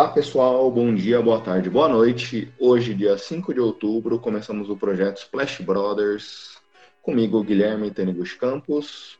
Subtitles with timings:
[0.00, 2.50] Olá pessoal, bom dia, boa tarde, boa noite.
[2.58, 6.56] Hoje, dia 5 de outubro, começamos o projeto Splash Brothers.
[7.02, 9.18] Comigo, Guilherme Teniguchi Campos.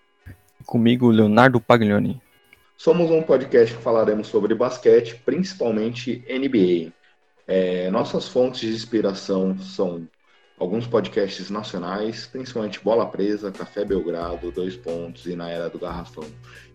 [0.64, 2.18] Comigo, Leonardo Paglioni.
[2.78, 6.94] Somos um podcast que falaremos sobre basquete, principalmente NBA.
[7.46, 10.08] É, nossas fontes de inspiração são
[10.60, 16.26] alguns podcasts nacionais, principalmente Bola Presa, Café Belgrado, Dois Pontos e Na Era do Garrafão.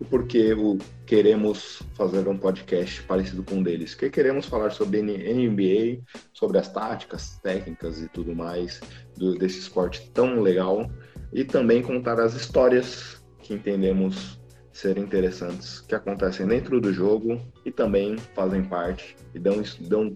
[0.01, 3.91] E por que o, queremos fazer um podcast parecido com um deles?
[3.91, 6.01] Porque queremos falar sobre NBA,
[6.33, 8.81] sobre as táticas, técnicas e tudo mais
[9.15, 10.89] do, desse esporte tão legal
[11.31, 14.41] e também contar as histórias que entendemos
[14.73, 20.15] ser interessantes que acontecem dentro do jogo e também fazem parte e dão, dão,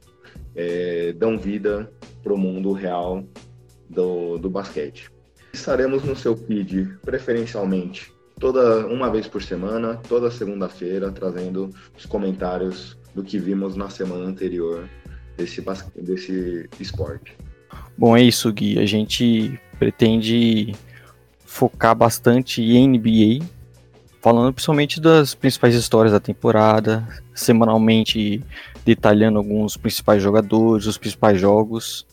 [0.55, 1.93] é, dão vida
[2.23, 3.23] para o mundo real
[3.89, 5.11] do, do basquete.
[5.51, 12.97] Estaremos no seu feed, preferencialmente, toda uma vez por semana, toda segunda-feira, trazendo os comentários
[13.15, 14.87] do que vimos na semana anterior
[15.35, 15.63] desse,
[15.95, 17.35] desse esporte.
[17.97, 18.79] Bom, é isso, Gui.
[18.79, 20.73] A gente pretende
[21.45, 23.45] focar bastante em NBA,
[24.21, 28.43] falando principalmente das principais histórias da temporada, semanalmente
[28.85, 32.05] detalhando alguns principais jogadores, os principais jogos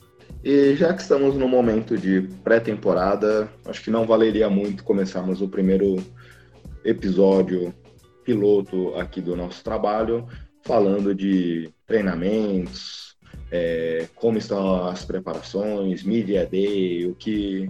[0.48, 5.48] e já que estamos no momento de pré-temporada, acho que não valeria muito começarmos o
[5.48, 5.96] primeiro
[6.84, 7.74] episódio
[8.22, 10.24] piloto aqui do nosso trabalho
[10.62, 13.16] falando de treinamentos,
[13.50, 17.68] é, como estão as preparações, media day, o que,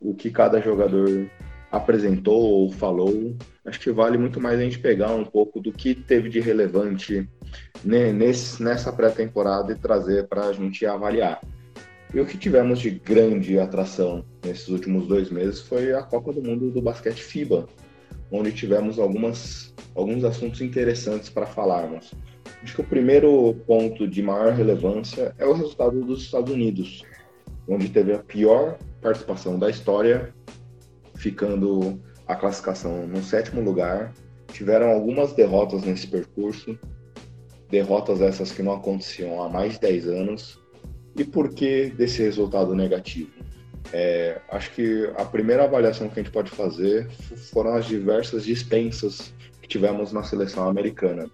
[0.00, 1.30] o que cada jogador
[1.70, 3.36] apresentou ou falou.
[3.64, 7.30] Acho que vale muito mais a gente pegar um pouco do que teve de relevante
[7.84, 11.40] nesse, nessa pré-temporada e trazer para a gente avaliar.
[12.12, 16.42] E o que tivemos de grande atração nesses últimos dois meses foi a Copa do
[16.42, 17.66] Mundo do basquete FIBA,
[18.32, 22.14] onde tivemos algumas, alguns assuntos interessantes para falarmos.
[22.62, 27.04] Acho que o primeiro ponto de maior relevância é o resultado dos Estados Unidos,
[27.68, 30.34] onde teve a pior participação da história,
[31.14, 34.14] ficando a classificação no sétimo lugar.
[34.52, 36.78] Tiveram algumas derrotas nesse percurso,
[37.70, 40.58] derrotas essas que não aconteciam há mais de 10 anos,
[41.18, 43.30] e por que desse resultado negativo?
[43.92, 47.08] É, acho que a primeira avaliação que a gente pode fazer
[47.52, 51.28] foram as diversas dispensas que tivemos na seleção americana.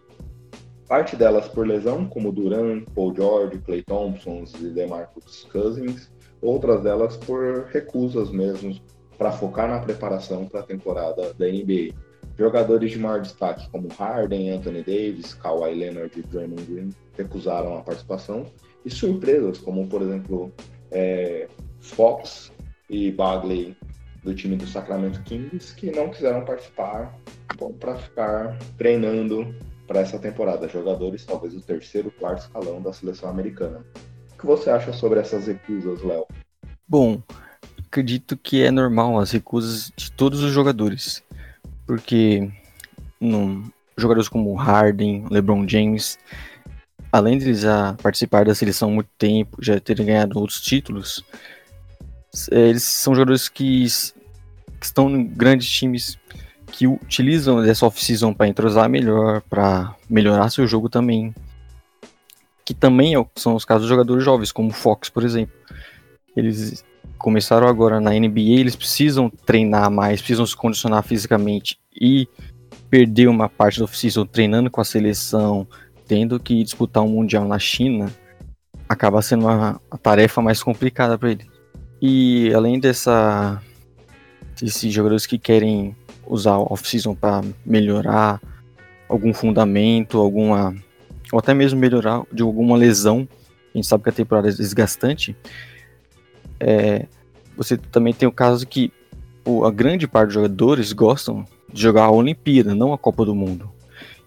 [0.89, 6.11] Parte delas por lesão, como Duran, Paul George, Clay Thompson e DeMarcus Cousins.
[6.41, 8.79] Outras delas por recusas mesmo
[9.19, 11.95] para focar na preparação para a temporada da NBA.
[12.39, 17.83] Jogadores de maior destaque como Harden, Anthony Davis, Kawhi Leonard e Draymond Green recusaram a
[17.83, 18.47] participação
[18.85, 20.53] e surpresas, como por exemplo
[20.91, 21.49] é,
[21.81, 22.53] Fox
[22.89, 23.77] e Bagley
[24.23, 27.15] do time do Sacramento Kings, que não quiseram participar
[27.79, 29.55] para ficar treinando
[29.87, 30.69] para essa temporada.
[30.69, 33.85] Jogadores, talvez o terceiro, quarto escalão da seleção americana.
[34.35, 36.27] O que você acha sobre essas recusas, Léo?
[36.89, 37.23] Bom,
[37.87, 41.23] acredito que é normal as recusas de todos os jogadores,
[41.87, 42.51] porque
[43.21, 43.63] no,
[43.97, 46.19] jogadores como Harden, LeBron James,
[47.15, 51.25] além de eles já participar da seleção há muito tempo, já terem ganhado outros títulos,
[52.51, 53.85] é, eles são jogadores que,
[54.81, 56.19] que estão em grandes times
[56.73, 61.33] que utilizam essa off-season para entrosar melhor, para melhorar seu jogo também.
[62.65, 65.55] Que também é são os casos dos jogadores jovens, como o Fox, por exemplo.
[66.37, 66.85] Eles
[67.17, 72.27] começaram agora na NBA, eles precisam treinar mais, precisam se condicionar fisicamente e
[72.91, 75.65] perder uma parte da off-season treinando com a seleção,
[76.07, 78.13] tendo que disputar um mundial na China,
[78.89, 81.47] acaba sendo uma, uma tarefa mais complicada para ele.
[82.01, 83.61] E além dessa
[84.61, 88.41] desses jogadores que querem usar o off-season para melhorar
[89.09, 90.75] algum fundamento, alguma
[91.33, 93.27] ou até mesmo melhorar de alguma lesão,
[93.75, 95.37] a gente sabe que a temporada é desgastante.
[96.61, 97.07] É,
[97.57, 98.93] você também tem o caso que
[99.67, 103.74] a grande parte dos jogadores gostam de jogar a Olimpíada, não a Copa do Mundo.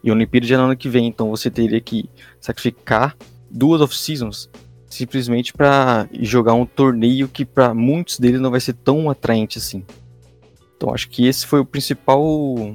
[0.08, 2.10] E a Olimpíada já no ano que vem, então você teria que
[2.40, 3.14] sacrificar
[3.52, 4.50] duas off-seasons
[4.86, 9.84] simplesmente para jogar um torneio que para muitos deles não vai ser tão atraente assim.
[10.78, 12.24] Então acho que esse foi o principal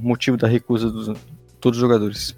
[0.02, 1.18] motivo da recusa de
[1.58, 2.36] todos os jogadores.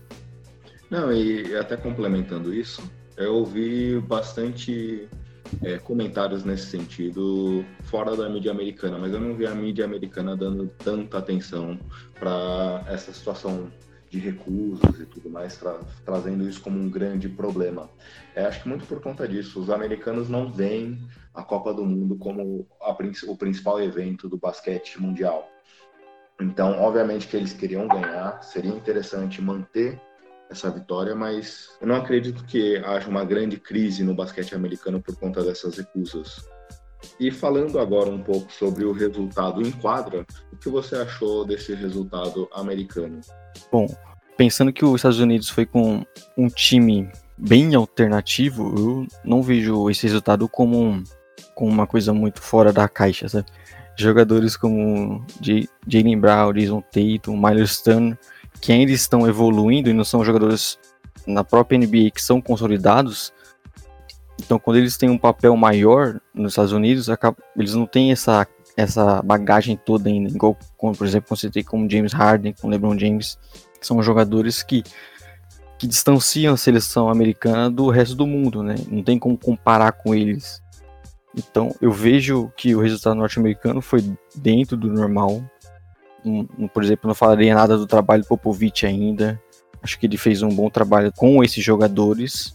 [0.88, 2.80] Não, e até complementando isso,
[3.16, 5.08] eu ouvi bastante
[5.60, 10.36] é, comentários nesse sentido fora da mídia americana, mas eu não vi a mídia americana
[10.36, 11.76] dando tanta atenção
[12.16, 13.72] para essa situação
[14.14, 17.90] de recursos e tudo mais, tra trazendo isso como um grande problema.
[18.34, 20.98] É, acho que muito por conta disso, os americanos não veem
[21.34, 22.92] a Copa do Mundo como a,
[23.26, 25.50] o principal evento do basquete mundial.
[26.40, 30.00] Então, obviamente que eles queriam ganhar, seria interessante manter
[30.48, 35.16] essa vitória, mas eu não acredito que haja uma grande crise no basquete americano por
[35.16, 36.48] conta dessas recusas.
[37.18, 41.74] E falando agora um pouco sobre o resultado em quadra, o que você achou desse
[41.74, 43.20] resultado americano?
[43.70, 43.88] Bom,
[44.36, 46.04] pensando que os Estados Unidos foi com
[46.36, 51.04] um time bem alternativo, eu não vejo esse resultado como, um,
[51.54, 53.46] como uma coisa muito fora da caixa, sabe?
[53.96, 55.24] Jogadores como
[55.86, 58.18] Jalen Brown, Jason Tatum, Miles Turner,
[58.60, 60.78] que ainda estão evoluindo e não são jogadores
[61.26, 63.32] na própria NBA que são consolidados,
[64.44, 67.08] então, quando eles têm um papel maior nos Estados Unidos,
[67.56, 68.46] eles não têm essa,
[68.76, 70.28] essa bagagem toda ainda.
[70.28, 73.38] Igual, como, por exemplo, você tem como James Harden, com LeBron James,
[73.80, 74.82] que são jogadores que,
[75.78, 78.74] que distanciam a seleção americana do resto do mundo, né?
[78.90, 80.62] Não tem como comparar com eles.
[81.34, 84.04] Então, eu vejo que o resultado norte-americano foi
[84.36, 85.42] dentro do normal.
[86.22, 89.40] Um, por exemplo, não falaria nada do trabalho do Popovich ainda.
[89.82, 92.54] Acho que ele fez um bom trabalho com esses jogadores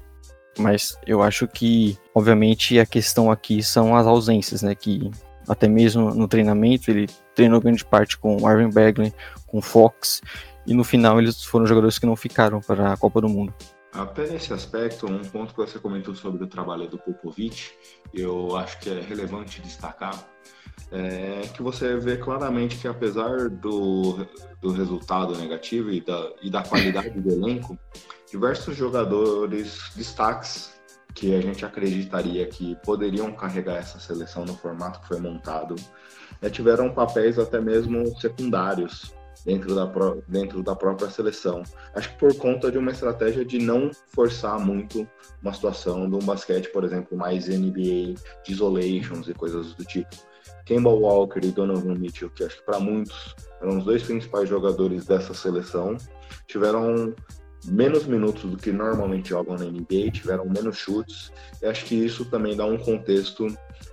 [0.59, 4.75] mas eu acho que, obviamente, a questão aqui são as ausências, né?
[4.75, 5.09] Que
[5.47, 9.13] até mesmo no treinamento ele treinou grande parte com o Arvin Bagley,
[9.47, 10.21] com o Fox,
[10.67, 13.53] e no final eles foram jogadores que não ficaram para a Copa do Mundo.
[13.91, 17.73] Até nesse aspecto, um ponto que você comentou sobre o trabalho do Popovich,
[18.13, 20.13] eu acho que é relevante destacar,
[20.91, 24.25] é que você vê claramente que apesar do,
[24.61, 27.77] do resultado negativo e da, e da qualidade do elenco,
[28.29, 30.79] diversos jogadores destaques
[31.13, 35.75] que a gente acreditaria que poderiam carregar essa seleção no formato que foi montado,
[36.41, 39.13] né, tiveram papéis até mesmo secundários
[39.45, 39.91] dentro da,
[40.27, 41.63] dentro da própria seleção.
[41.95, 45.07] Acho que por conta de uma estratégia de não forçar muito
[45.41, 50.09] uma situação de um basquete, por exemplo, mais NBA, de isolations e coisas do tipo.
[50.69, 55.04] Kemba Walker e Donovan Mitchell, que acho que para muitos eram os dois principais jogadores
[55.04, 55.98] dessa seleção,
[56.45, 57.16] tiveram
[57.66, 61.31] menos minutos do que normalmente jogam na NBA, tiveram menos chutes.
[61.60, 63.48] E acho que isso também dá um contexto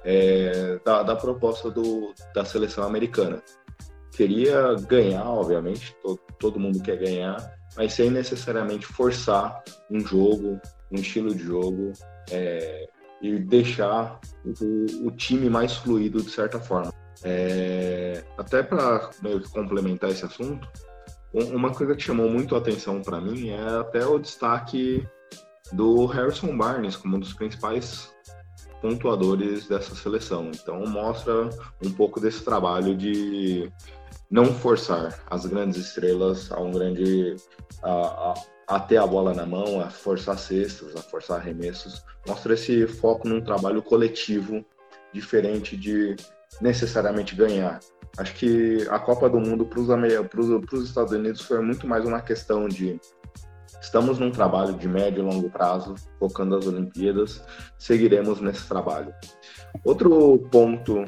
[0.05, 3.43] é, da, da, proposta do, da seleção americana.
[4.13, 7.39] Queria ganhar, obviamente, todo, todo mundo quer ganhar,
[7.75, 10.61] mas sem necessariamente forçar um jogo,
[10.93, 11.95] um estilo de jogo
[12.31, 12.87] é,
[13.21, 16.93] e deixar o, o, time mais fluido de certa forma.
[17.23, 19.11] É, até para
[19.53, 20.69] complementar esse assunto,
[21.33, 25.07] uma coisa que chamou muito a atenção para mim é até o destaque
[25.73, 28.15] do Harrison Barnes como um dos principais
[28.81, 30.51] pontuadores dessa seleção.
[30.55, 31.49] Então mostra
[31.85, 33.71] um pouco desse trabalho de
[34.31, 37.37] não forçar as grandes estrelas a um grande
[37.83, 38.35] a, a,
[38.77, 42.05] a ter a bola na mão, a forçar cestas, a forçar arremessos.
[42.27, 44.65] Mostra esse foco num trabalho coletivo
[45.13, 46.17] diferente de
[46.61, 47.81] necessariamente ganhar.
[48.19, 52.67] Acho que a Copa do Mundo para os Estados Unidos foi muito mais uma questão
[52.67, 52.99] de
[53.81, 57.45] estamos num trabalho de médio e longo prazo, focando as Olimpíadas,
[57.79, 59.15] seguiremos nesse trabalho.
[59.85, 61.05] Outro ponto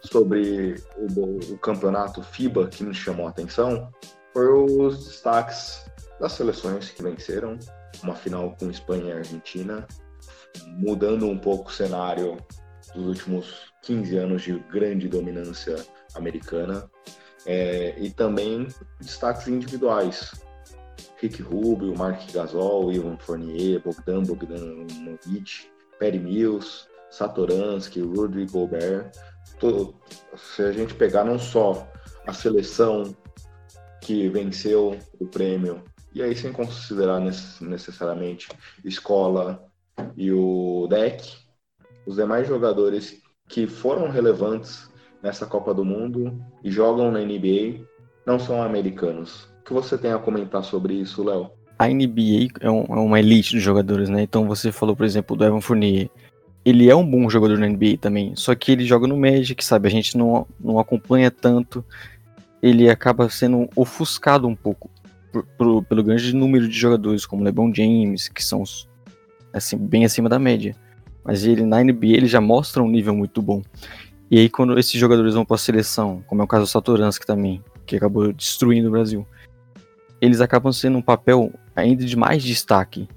[0.00, 3.90] sobre o, o campeonato FIBA que nos chamou a atenção
[4.32, 5.84] foi os destaques
[6.20, 7.58] das seleções que venceram,
[8.02, 9.86] uma final com Espanha e Argentina,
[10.66, 12.36] mudando um pouco o cenário
[12.94, 15.76] dos últimos 15 anos de grande dominância
[16.14, 16.88] americana.
[17.46, 18.66] É, e também
[19.00, 20.32] destaques individuais.
[21.20, 29.12] Rick Rubio, Mark Gasol, Ivan Fournier, Bogdan Bogdanovic, Perry Mills, Satoransky, Rudy Gobert.
[30.36, 31.88] Se a gente pegar não só
[32.26, 33.14] a seleção
[34.00, 35.82] que venceu o prêmio,
[36.14, 37.20] e aí sem considerar
[37.60, 38.48] necessariamente
[38.84, 39.64] escola
[40.16, 41.36] e o deck,
[42.06, 44.88] os demais jogadores que foram relevantes
[45.22, 47.84] nessa Copa do Mundo e jogam na NBA
[48.26, 49.48] não são americanos.
[49.60, 51.50] O que você tem a comentar sobre isso, Léo?
[51.78, 54.22] A NBA é, um, é, uma elite de jogadores, né?
[54.22, 56.08] Então você falou, por exemplo, do Evan Fournier.
[56.64, 59.88] Ele é um bom jogador na NBA também, só que ele joga no Magic, sabe?
[59.88, 61.84] A gente não, não acompanha tanto.
[62.62, 64.90] Ele acaba sendo ofuscado um pouco
[65.30, 68.62] por, por, pelo grande número de jogadores, como LeBron James, que são
[69.52, 70.74] assim, bem acima da média.
[71.22, 73.62] Mas ele na NBA ele já mostra um nível muito bom.
[74.30, 77.26] E aí quando esses jogadores vão para a seleção, como é o caso do Satoransky
[77.26, 79.26] também, que acabou destruindo o Brasil,
[80.20, 83.08] eles acabam sendo um papel ainda de mais destaque.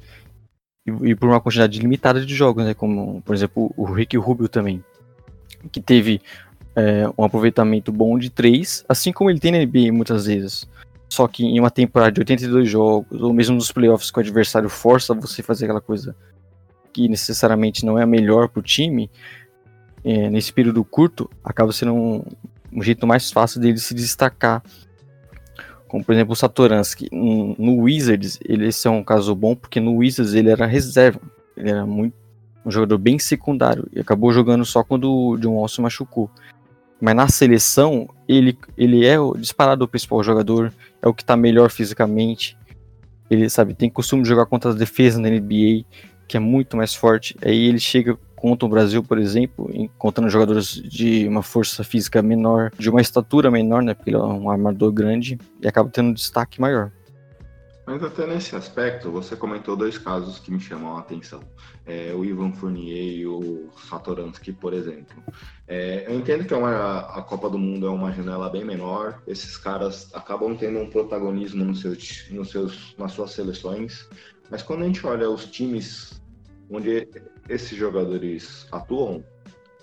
[0.88, 2.74] E, e por uma quantidade limitada de jogos, né?
[2.74, 4.84] Como, por exemplo, o Rick Rubio também,
[5.72, 6.22] que teve
[6.76, 10.68] é, um aproveitamento bom de três, assim como ele tem na NBA muitas vezes.
[11.10, 14.70] Só que em uma temporada de 82 jogos, ou mesmo nos playoffs que o adversário
[14.70, 16.16] força você fazer aquela coisa
[16.94, 19.10] que necessariamente não é a melhor para o time,
[20.04, 22.24] é, nesse período curto, acaba sendo um,
[22.72, 24.64] um, jeito mais fácil dele se destacar.
[25.88, 27.10] Como, por exemplo, o Satoransky.
[27.12, 31.22] No Wizards, ele esse é um caso bom, porque no Wizards ele era reserva.
[31.56, 32.14] Ele era muito
[32.66, 33.88] um jogador bem secundário.
[33.94, 36.30] E acabou jogando só quando o John Wall se machucou.
[37.00, 41.38] Mas na seleção, ele, ele é o disparado o principal jogador, é o que tá
[41.38, 42.58] melhor fisicamente.
[43.30, 45.86] Ele, sabe, tem costume de jogar contra as defesas na NBA,
[46.28, 47.36] que é muito mais forte.
[47.42, 52.72] Aí ele chega contra o Brasil, por exemplo, encontrando jogadores de uma força física menor,
[52.78, 53.96] de uma estatura menor, né?
[53.96, 56.92] Porque ele é um armador grande e acaba tendo um destaque maior.
[57.88, 61.42] Mas até nesse aspecto, você comentou dois casos que me chamam a atenção.
[61.86, 65.24] É, o Ivan Fournier e o Satoransky, por exemplo.
[65.68, 69.20] É, eu entendo que é uma, a Copa do Mundo é uma janela bem menor.
[69.26, 74.08] Esses caras acabam tendo um protagonismo nos seus, nas suas seleções.
[74.52, 76.22] Mas quando a gente olha os times
[76.70, 77.08] onde
[77.50, 79.24] esses jogadores atuam,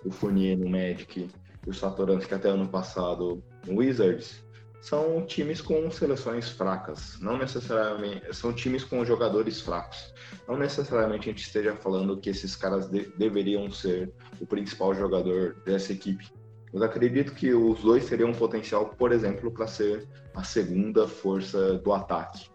[0.04, 1.28] o Fournier no Magic
[1.66, 4.44] e o Satoransky até ano passado no Wizards,
[4.84, 10.12] são times com seleções fracas, não necessariamente são times com jogadores fracos.
[10.46, 15.56] Não necessariamente a gente esteja falando que esses caras de, deveriam ser o principal jogador
[15.64, 16.30] dessa equipe.
[16.70, 21.90] Mas acredito que os dois teriam potencial, por exemplo, para ser a segunda força do
[21.90, 22.50] ataque.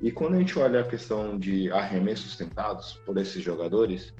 [0.00, 4.12] E quando a gente olha a questão de arremessos tentados por esses jogadores,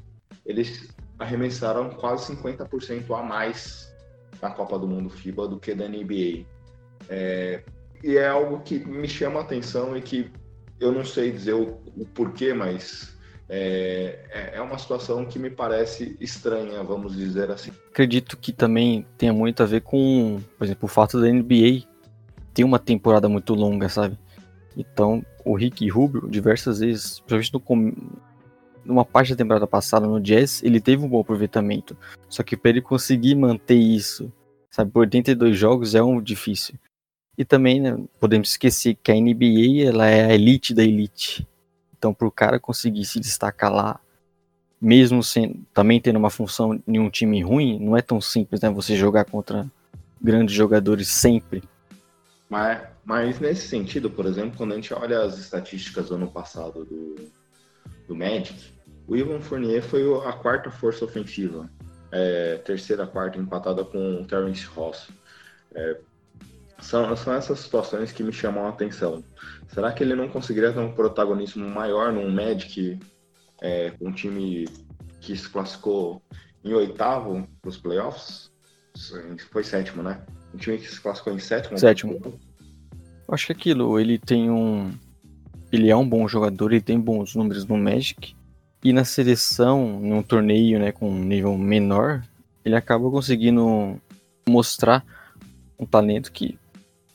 [0.45, 3.95] eles arremessaram quase 50% a mais
[4.41, 6.47] na Copa do Mundo FIBA do que da NBA.
[7.09, 7.63] É,
[8.03, 10.31] e é algo que me chama a atenção e que
[10.79, 13.17] eu não sei dizer o, o porquê, mas
[13.49, 17.71] é, é, é uma situação que me parece estranha, vamos dizer assim.
[17.89, 21.85] Acredito que também tenha muito a ver com, por exemplo, o fato da NBA
[22.53, 24.19] ter uma temporada muito longa, sabe?
[24.77, 28.21] Então, o Rick Rubio, diversas vezes, principalmente no,
[28.85, 31.97] numa parte da temporada passada no Jazz, ele teve um bom aproveitamento.
[32.29, 34.33] Só que para ele conseguir manter isso,
[34.69, 36.75] sabe, por 82 jogos é um difícil.
[37.39, 41.47] E também, né, podemos esquecer que a NBA ela é a elite da elite.
[41.97, 44.01] Então, para o cara conseguir se destacar lá,
[44.81, 48.71] mesmo sendo, também tendo uma função em um time ruim, não é tão simples, né?
[48.71, 49.71] Você jogar contra
[50.21, 51.63] grandes jogadores sempre.
[52.49, 56.85] Mas, mas nesse sentido, por exemplo, quando a gente olha as estatísticas do ano passado
[56.85, 57.17] do,
[58.07, 58.73] do Magic,
[59.07, 61.69] o Ivan Fournier foi a quarta força ofensiva,
[62.11, 65.09] é, terceira, quarta, empatada com o Terence Ross.
[65.75, 65.99] É,
[66.81, 69.25] são, são essas situações que me chamam a atenção.
[69.69, 72.99] Será que ele não conseguiria ter um protagonismo maior num Magic,
[73.61, 74.67] é, um time
[75.21, 76.23] que se classificou
[76.65, 78.53] em oitavo para os playoffs?
[79.51, 80.25] Foi sétimo, né?
[80.57, 81.79] Um time que se classificou em sétimo?
[81.79, 82.21] Sétimo.
[82.23, 84.93] Eu acho que aquilo, ele tem um.
[85.71, 88.35] Ele é um bom jogador, ele tem bons números no Magic.
[88.83, 92.23] E na seleção, num torneio né, com um nível menor,
[92.65, 94.01] ele acaba conseguindo
[94.49, 95.05] mostrar
[95.79, 96.57] um talento que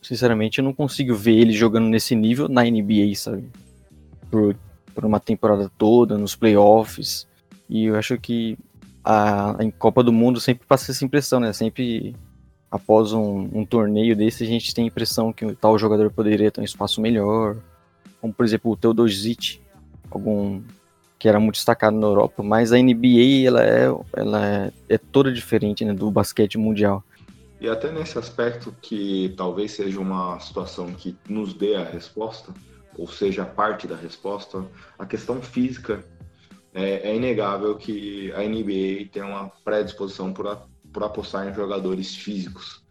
[0.01, 3.49] sinceramente, eu não consigo ver ele jogando nesse nível na NBA, sabe?
[4.29, 4.55] Por,
[4.93, 7.27] por uma temporada toda, nos playoffs.
[7.69, 8.57] E eu acho que
[9.03, 11.53] a, a Copa do Mundo sempre passa essa impressão, né?
[11.53, 12.15] Sempre
[12.71, 16.61] após um, um, torneio desse, a gente tem a impressão que tal jogador poderia ter
[16.61, 17.57] um espaço melhor.
[18.21, 19.59] Como, por exemplo, o Teodosic,
[20.09, 20.61] algum
[21.19, 25.31] que era muito destacado na Europa, mas a NBA ela é, ela é, é toda
[25.31, 27.03] diferente né, do basquete mundial.
[27.59, 32.51] E até nesse aspecto que talvez seja uma situação que nos dê a resposta,
[32.97, 34.65] ou seja, parte da resposta,
[34.97, 36.03] a questão física
[36.73, 40.47] é, é inegável que a NBA tem uma predisposição por,
[40.91, 42.83] por apostar em jogadores físicos,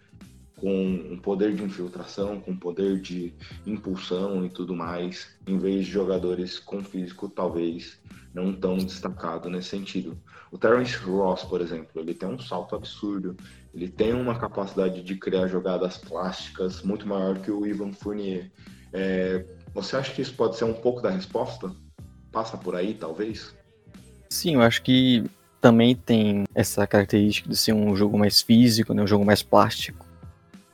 [0.56, 3.32] com um poder de infiltração, com poder de
[3.66, 7.98] impulsão e tudo mais, em vez de jogadores com físico talvez
[8.32, 10.16] não tão destacado nesse sentido.
[10.52, 13.36] O Terence Ross, por exemplo, ele tem um salto absurdo,
[13.74, 18.50] ele tem uma capacidade de criar jogadas plásticas muito maior que o Ivan Fournier.
[18.92, 21.74] É, você acha que isso pode ser um pouco da resposta?
[22.30, 23.54] Passa por aí, talvez?
[24.28, 25.24] Sim, eu acho que
[25.60, 30.06] também tem essa característica de ser um jogo mais físico, né, um jogo mais plástico.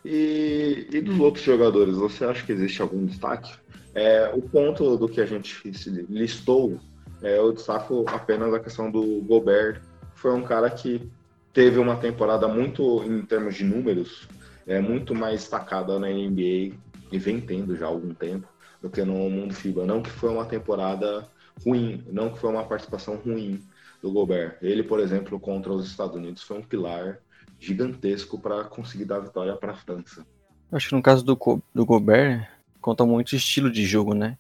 [0.05, 3.52] E, e dos outros jogadores, você acha que existe algum destaque?
[3.95, 5.61] É, o ponto do que a gente
[6.09, 6.78] listou,
[7.23, 9.81] é, eu destaco apenas a questão do Gobert,
[10.14, 11.11] foi um cara que
[11.52, 14.28] teve uma temporada muito, em termos de números,
[14.66, 16.75] é muito mais destacada na NBA
[17.11, 18.47] e vem tendo já há algum tempo
[18.83, 19.87] do que no mundo FIBA.
[19.87, 21.26] Não que foi uma temporada
[21.64, 23.61] ruim, não que foi uma participação ruim
[24.06, 24.58] do Gobert.
[24.62, 27.18] Ele, por exemplo, contra os Estados Unidos foi um pilar
[27.58, 30.25] gigantesco para conseguir dar vitória para a França.
[30.70, 31.36] Acho que no caso do,
[31.75, 32.48] do Gobert,
[32.80, 34.38] conta muito o estilo de jogo, né?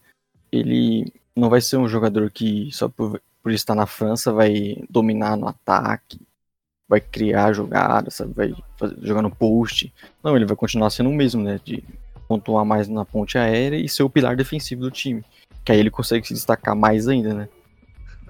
[0.52, 5.36] Ele não vai ser um jogador que só por, por estar na França vai dominar
[5.36, 6.20] no ataque,
[6.88, 8.32] vai criar jogada, sabe?
[8.34, 9.92] Vai fazer, jogar no post.
[10.22, 11.60] Não, ele vai continuar sendo o mesmo, né?
[11.64, 11.82] De
[12.28, 15.24] pontuar mais na ponte aérea e ser o pilar defensivo do time.
[15.64, 17.48] Que aí ele consegue se destacar mais ainda, né?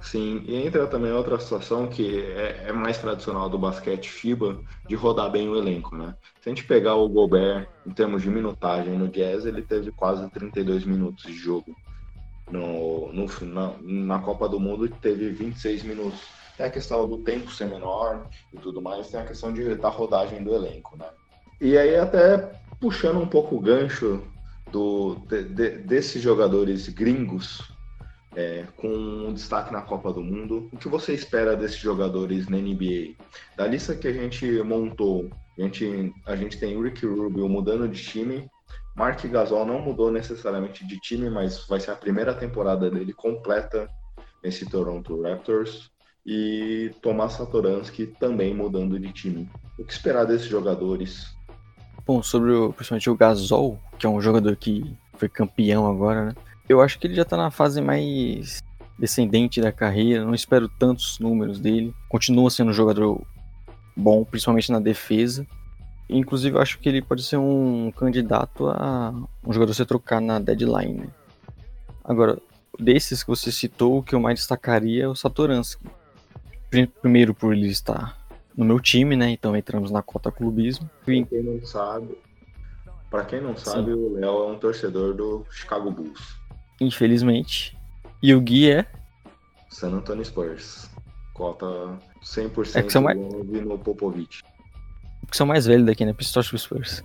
[0.06, 4.94] Sim, e entra também outra situação que é, é, mais tradicional do basquete FIBA, de
[4.94, 6.14] rodar bem o elenco, né?
[6.40, 10.30] Se a gente pegar o Gobert, em termos de minutagem no Jazz, ele teve quase
[10.30, 11.74] 32 minutos de jogo.
[12.48, 16.20] No, no, na, na Copa do Mundo teve 26 minutos.
[16.56, 19.88] Tem a questão do tempo ser menor e tudo mais, tem a questão de, da
[19.88, 21.08] rodagem do elenco, né?
[21.60, 24.22] E aí até puxando um pouco o gancho
[24.70, 27.75] do, de, de, desses jogadores gringos
[28.36, 30.68] é, com um destaque na Copa do Mundo.
[30.70, 33.14] O que você espera desses jogadores na NBA?
[33.56, 38.00] Da lista que a gente montou, a gente, a gente tem Ricky Rubio mudando de
[38.00, 38.46] time.
[38.94, 43.88] Mark Gasol não mudou necessariamente de time, mas vai ser a primeira temporada dele completa
[44.44, 45.90] nesse Toronto Raptors.
[46.26, 49.48] E Tomás Satoransky também mudando de time.
[49.78, 51.34] O que esperar desses jogadores?
[52.04, 56.34] Bom, sobre o, principalmente o Gasol, que é um jogador que foi campeão agora, né?
[56.68, 58.62] Eu acho que ele já tá na fase mais
[58.98, 61.94] descendente da carreira, não espero tantos números dele.
[62.08, 63.20] Continua sendo um jogador
[63.96, 65.46] bom, principalmente na defesa.
[66.08, 69.12] Inclusive, eu acho que ele pode ser um candidato a
[69.44, 71.00] um jogador se trocar na deadline.
[71.00, 71.08] Né?
[72.04, 72.38] Agora,
[72.78, 75.84] desses que você citou, o que eu mais destacaria é o Satoransky.
[77.00, 78.16] Primeiro, por ele estar
[78.56, 79.30] no meu time, né?
[79.30, 80.88] Então entramos na cota clubismo.
[81.04, 82.18] Pra quem não sabe,
[83.10, 83.98] para quem não sabe, Sim.
[83.98, 86.45] o Léo é um torcedor do Chicago Bulls
[86.80, 87.76] infelizmente.
[88.22, 88.86] E o Gui é?
[89.70, 90.90] San Antonio Spurs.
[91.34, 91.66] Cota
[92.22, 93.18] 100% é que são mais...
[93.18, 94.42] no Popovich.
[95.30, 96.12] Que são mais velhos daqui, né?
[96.12, 97.02] Pistorce pro Spurs.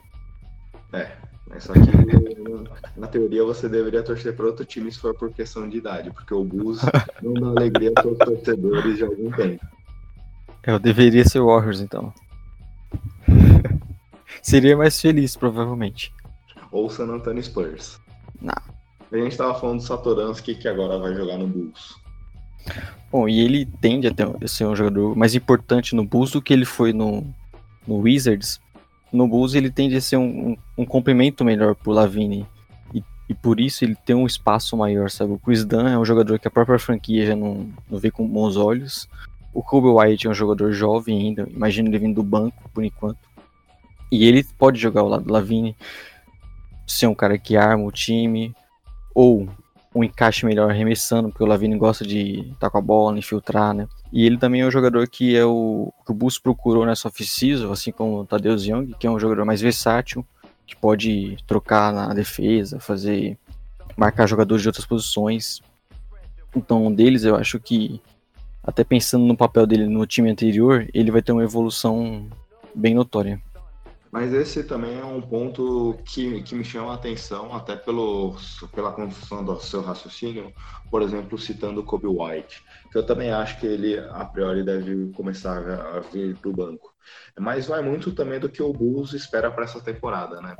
[0.93, 1.11] É,
[1.47, 1.79] mas só que
[2.97, 6.33] na teoria você deveria torcer para outro time se for por questão de idade, porque
[6.33, 6.81] o Bulls
[7.21, 9.65] não dá alegria para os torcedores de algum tempo.
[10.63, 12.13] Eu deveria ser o Warriors, então.
[14.41, 16.13] Seria mais feliz, provavelmente.
[16.71, 17.99] Ou San Antonio Spurs.
[18.39, 18.53] Não.
[19.11, 21.99] A gente estava falando do Satoransky, que agora vai jogar no Bulls.
[23.11, 26.63] Bom, e ele tende a, ser um jogador mais importante no Bulls do que ele
[26.63, 27.25] foi no,
[27.85, 28.61] no Wizards.
[29.11, 32.47] No Bulls ele tende a ser um, um, um complemento melhor pro Lavine.
[32.93, 35.33] E, e, por isso ele tem um espaço maior, sabe?
[35.33, 38.25] O Chris Dunn é um jogador que a própria franquia já não, não vê com
[38.25, 39.09] bons olhos.
[39.53, 43.19] O Kobe White é um jogador jovem ainda, imagino ele vindo do banco por enquanto.
[44.09, 45.75] E ele pode jogar ao lado do Lavine,
[46.87, 48.55] ser um cara que arma o time,
[49.13, 49.47] ou
[49.93, 53.87] um encaixe melhor arremessando, porque o Lavini gosta de estar com a bola, infiltrar, né?
[54.11, 57.71] E ele também é um jogador que é o que o Bus procurou nessa off-season,
[57.71, 60.25] assim como o Tadeusz Young, que é um jogador mais versátil,
[60.65, 63.37] que pode trocar na defesa, fazer
[63.97, 65.61] marcar jogadores de outras posições.
[66.55, 68.01] Então, um deles eu acho que
[68.63, 72.27] até pensando no papel dele no time anterior, ele vai ter uma evolução
[72.73, 73.41] bem notória.
[74.11, 78.35] Mas esse também é um ponto que, que me chama a atenção, até pelo,
[78.75, 80.51] pela construção do seu raciocínio,
[80.89, 85.11] por exemplo, citando o Kobe White, que eu também acho que ele, a priori, deve
[85.13, 86.93] começar a vir do banco.
[87.39, 90.57] Mas vai muito também do que o Bulls espera para essa temporada, né?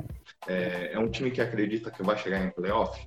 [0.48, 3.06] É, é um time que acredita que vai chegar em playoff,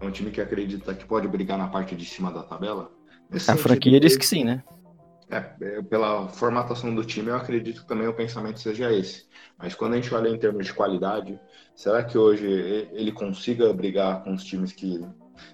[0.00, 2.90] é um time que acredita que pode brigar na parte de cima da tabela.
[3.30, 4.64] Nesse a franquia diz que sim, né?
[5.30, 9.26] É, é, pela formatação do time, eu acredito que também o pensamento seja esse.
[9.58, 11.38] Mas quando a gente olha em termos de qualidade,
[11.76, 12.46] será que hoje
[12.92, 15.06] ele consiga brigar com os times que,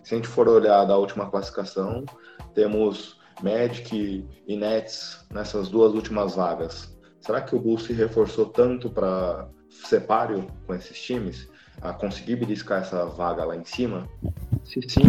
[0.05, 2.05] se a gente for olhar da última classificação,
[2.55, 6.97] temos Magic e Nets nessas duas últimas vagas.
[7.21, 11.51] Será que o Bulls se reforçou tanto para ser páreo com esses times,
[11.83, 14.09] a conseguir beliscar essa vaga lá em cima?
[14.65, 15.03] Se sim,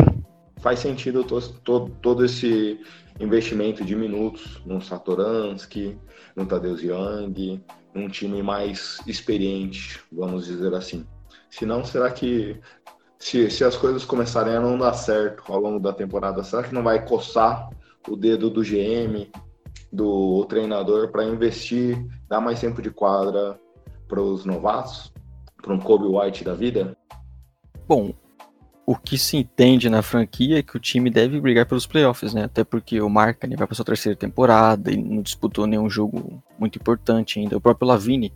[0.66, 2.80] faz sentido todo, todo, esse
[3.20, 5.96] investimento de minutos no Satoransky,
[6.36, 11.06] no Tadeusz Young, num time mais experiente, vamos dizer assim.
[11.52, 12.60] Se não, será que
[13.20, 16.74] se, se as coisas começarem a não dar certo ao longo da temporada, será que
[16.74, 17.70] não vai coçar
[18.10, 19.30] o dedo do GM,
[19.94, 23.60] do treinador para investir, dar mais tempo de quadra
[24.08, 25.14] para os novatos,
[25.62, 26.98] para um Kobe White da vida?
[27.88, 28.16] Bom,
[28.86, 32.44] o que se entende na franquia é que o time deve brigar pelos playoffs, né?
[32.44, 36.78] Até porque o Markkinen vai para sua terceira temporada e não disputou nenhum jogo muito
[36.78, 37.58] importante ainda.
[37.58, 38.32] O próprio Lavine,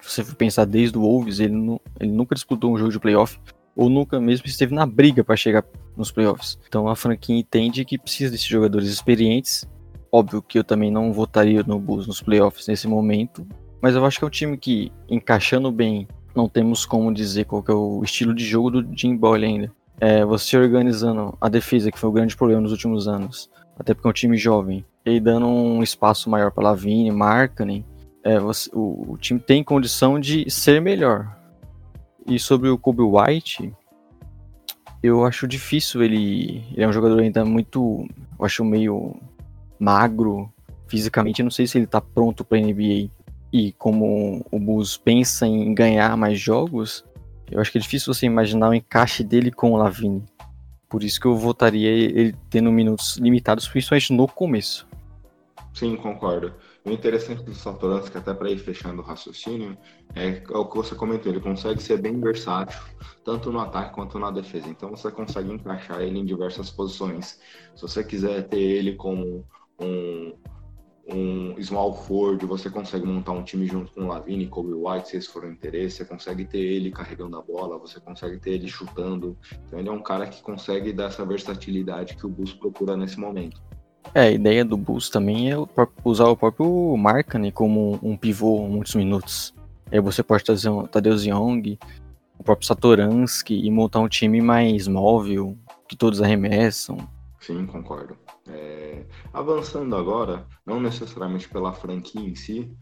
[0.00, 2.98] se você for pensar desde o Wolves, ele, não, ele nunca disputou um jogo de
[2.98, 3.38] playoff
[3.76, 5.64] ou nunca mesmo esteve na briga para chegar
[5.96, 6.58] nos playoffs.
[6.66, 9.64] Então a franquia entende que precisa desses jogadores experientes.
[10.10, 13.46] Óbvio que eu também não votaria no Bulls nos playoffs nesse momento,
[13.80, 17.64] mas eu acho que é um time que encaixando bem, não temos como dizer qual
[17.68, 21.98] é o estilo de jogo do Jim Boyle ainda é, você organizando a defesa, que
[21.98, 25.46] foi o grande problema nos últimos anos, até porque é um time jovem, e dando
[25.46, 27.84] um espaço maior para Lavine, Markkanen,
[28.24, 31.38] é, você, o, o, time tem condição de ser melhor.
[32.26, 33.72] E sobre o Kobe White,
[35.00, 36.64] eu acho difícil ele.
[36.72, 38.04] Ele é um jogador ainda muito.
[38.38, 39.14] Eu acho meio
[39.78, 40.52] magro
[40.88, 41.44] fisicamente.
[41.44, 43.08] não sei se ele tá pronto pra NBA.
[43.52, 47.04] E como o Bulls pensa em ganhar mais jogos,
[47.50, 50.24] eu acho que é difícil você imaginar o encaixe dele com o Lavine.
[50.88, 54.86] Por isso que eu votaria ele tendo minutos limitados, principalmente no começo.
[55.72, 56.54] Sim, concordo.
[56.84, 59.78] O interessante do Satoransky, até para ir fechando o raciocínio,
[60.14, 62.78] é o que você comentou, ele consegue ser bem versátil,
[63.24, 64.68] tanto no ataque quanto na defesa.
[64.68, 67.40] Então você consegue encaixar ele em diversas posições.
[67.74, 69.46] Se você quiser ter ele como
[69.80, 70.34] um,
[71.08, 75.16] um small forward, você consegue montar um time junto com o Lavine, Kobe White, se
[75.16, 78.68] esse for o interesse, você consegue ter ele carregando a bola, você consegue ter ele
[78.68, 79.36] chutando.
[79.66, 83.18] Então ele é um cara que consegue dar essa versatilidade que o Bulls procura nesse
[83.18, 83.60] momento.
[84.14, 85.56] É, a ideia do Bulls também é
[86.04, 89.54] usar o próprio Markkanen como um pivô muitos minutos.
[89.90, 91.78] Aí você pode trazer o Tadeu Young,
[92.38, 95.56] o próprio Satoransky e montar um time mais móvel,
[95.88, 96.96] que todos arremessam.
[97.42, 98.16] Sim, concordo.
[98.48, 102.72] É, avançando agora, não necessariamente pela franquia em si,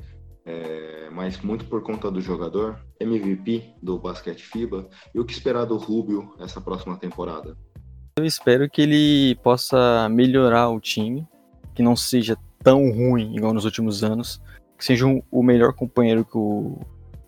[0.45, 5.65] é, mas muito por conta do jogador, MVP do basquete FIBA, e o que esperar
[5.65, 7.57] do Rubio essa próxima temporada?
[8.19, 11.27] Eu espero que ele possa melhorar o time,
[11.75, 14.43] que não seja tão ruim igual nos últimos anos,
[14.77, 16.79] que seja um, o melhor companheiro que o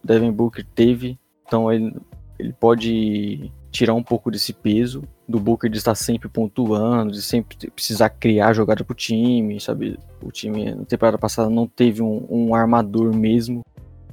[0.05, 1.97] Devin Booker teve, então ele,
[2.39, 7.57] ele pode tirar um pouco desse peso do Booker de estar sempre pontuando, de sempre
[7.71, 9.99] precisar criar jogada pro time, sabe?
[10.23, 13.65] O time na temporada passada não teve um, um armador mesmo,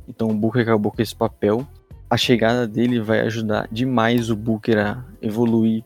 [0.07, 1.67] então o Booker acabou com esse papel.
[2.09, 5.83] A chegada dele vai ajudar demais o Booker a evoluir.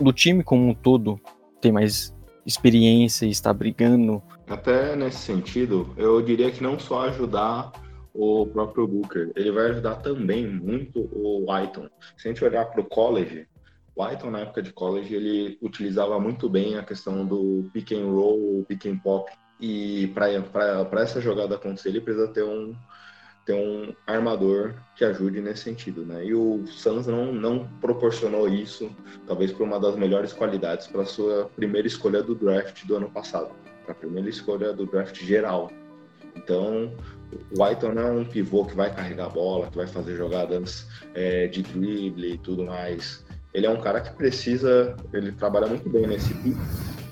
[0.00, 1.20] Do time como um todo,
[1.60, 2.14] ter mais
[2.46, 4.22] experiência e estar brigando.
[4.48, 7.72] Até nesse sentido, eu diria que não só ajudar
[8.14, 11.88] o próprio Booker, ele vai ajudar também muito o Whiton.
[12.16, 13.46] Se a gente olhar para o college,
[13.94, 18.06] o Whiton na época de college ele utilizava muito bem a questão do pick and
[18.06, 19.30] roll, pick and pop.
[19.60, 22.74] E para essa jogada acontecer, ele precisa ter um,
[23.44, 26.24] ter um armador que ajude nesse sentido, né?
[26.24, 28.90] E o Suns não, não proporcionou isso,
[29.26, 33.50] talvez por uma das melhores qualidades para sua primeira escolha do draft do ano passado,
[33.84, 35.70] para a primeira escolha do draft geral.
[36.34, 36.94] Então,
[37.32, 40.86] o White não é um pivô que vai carregar a bola, que vai fazer jogadas
[41.14, 43.24] é, de drible e tudo mais.
[43.52, 46.56] Ele é um cara que precisa, ele trabalha muito bem nesse pick,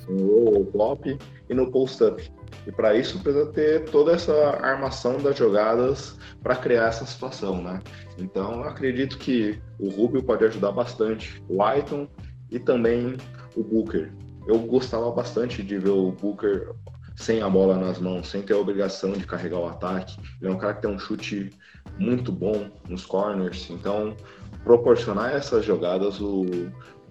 [0.09, 2.31] no roll, pop e no post-up.
[2.67, 7.81] E para isso precisa ter toda essa armação das jogadas para criar essa situação, né?
[8.19, 12.09] Então eu acredito que o Rubio pode ajudar bastante o Whiton
[12.51, 13.17] e também
[13.57, 14.13] o Booker.
[14.47, 16.71] Eu gostava bastante de ver o Booker
[17.19, 20.17] sem a bola nas mãos, sem ter a obrigação de carregar o ataque.
[20.41, 21.51] Ele é um cara que tem um chute
[21.99, 24.17] muito bom nos corners, então
[24.63, 26.19] proporcionar essas jogadas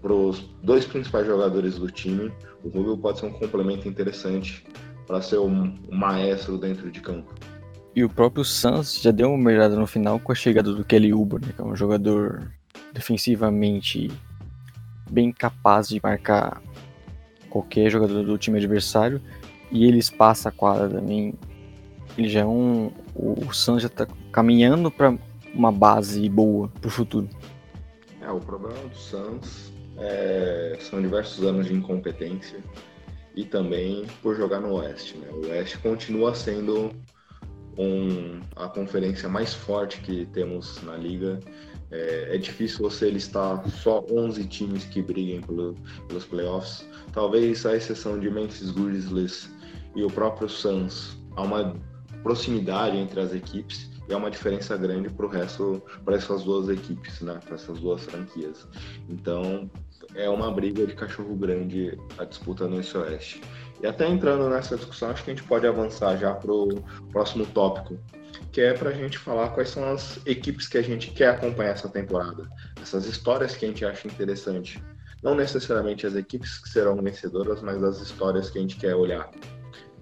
[0.02, 2.32] para os dois principais jogadores do time,
[2.63, 4.65] o Rubio pode ser um complemento interessante
[5.06, 7.34] para ser um, um maestro dentro de campo.
[7.93, 11.13] E o próprio Suns já deu uma melhorada no final com a chegada do Kelly
[11.13, 12.50] Uber, né, que é um jogador
[12.93, 14.10] defensivamente
[15.10, 16.62] bem capaz de marcar
[17.50, 19.22] qualquer jogador do time adversário
[19.71, 21.34] e ele espaça a quadra também.
[22.17, 22.91] Ele já é um.
[23.15, 25.17] O Suns já tá caminhando para
[25.53, 27.30] uma base boa pro futuro.
[28.21, 32.60] É, o problema do Suns é, são diversos anos de incompetência
[33.36, 35.17] e também por jogar no Oeste.
[35.17, 35.27] Né?
[35.32, 36.91] O Oeste continua sendo
[37.77, 41.39] um, a conferência mais forte que temos na liga.
[41.89, 45.75] É, é, difícil você listar só 11 times que briguem pelo,
[46.08, 46.86] pelos playoffs.
[47.13, 49.49] Talvez a exceção de Memphis Grizzlies
[49.95, 51.76] e o próprio Suns, há uma
[52.23, 56.69] proximidade entre as equipes e há uma diferença grande para o resto, para essas duas
[56.69, 57.39] equipes, né?
[57.43, 58.67] para essas duas franquias.
[59.10, 59.69] Então,
[60.15, 63.41] é uma briga de cachorro grande a disputa nesse Oeste.
[63.82, 67.45] E até entrando nessa discussão, acho que a gente pode avançar já para o próximo
[67.45, 68.00] tópico,
[68.52, 71.71] que é para a gente falar quais são as equipes que a gente quer acompanhar
[71.71, 72.50] essa temporada,
[72.82, 74.82] essas histórias que a gente acha interessante.
[75.21, 79.30] Não necessariamente as equipes que serão vencedoras, mas as histórias que a gente quer olhar.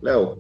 [0.06, 0.38] Léo,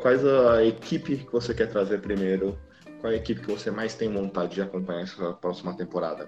[0.00, 2.56] quais a equipe que você quer trazer primeiro?
[2.98, 6.26] Qual é a equipe que você mais tem vontade de acompanhar essa próxima temporada?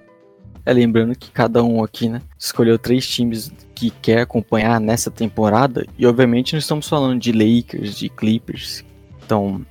[0.67, 5.87] É, lembrando que cada um aqui, né, escolheu três times que quer acompanhar nessa temporada,
[5.97, 8.85] e obviamente não estamos falando de Lakers, de Clippers.
[9.25, 9.65] Então,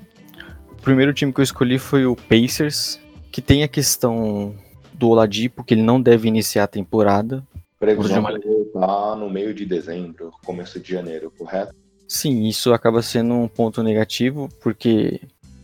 [0.72, 3.00] o primeiro time que eu escolhi foi o Pacers,
[3.32, 4.56] que tem a questão
[4.92, 7.46] do Oladipo, que ele não deve iniciar a temporada.
[7.80, 11.81] Previsão de voltar no meio de dezembro, começo de janeiro, correto?
[12.14, 15.22] Sim, isso acaba sendo um ponto negativo, porque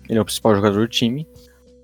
[0.08, 1.28] ele é o principal jogador do time.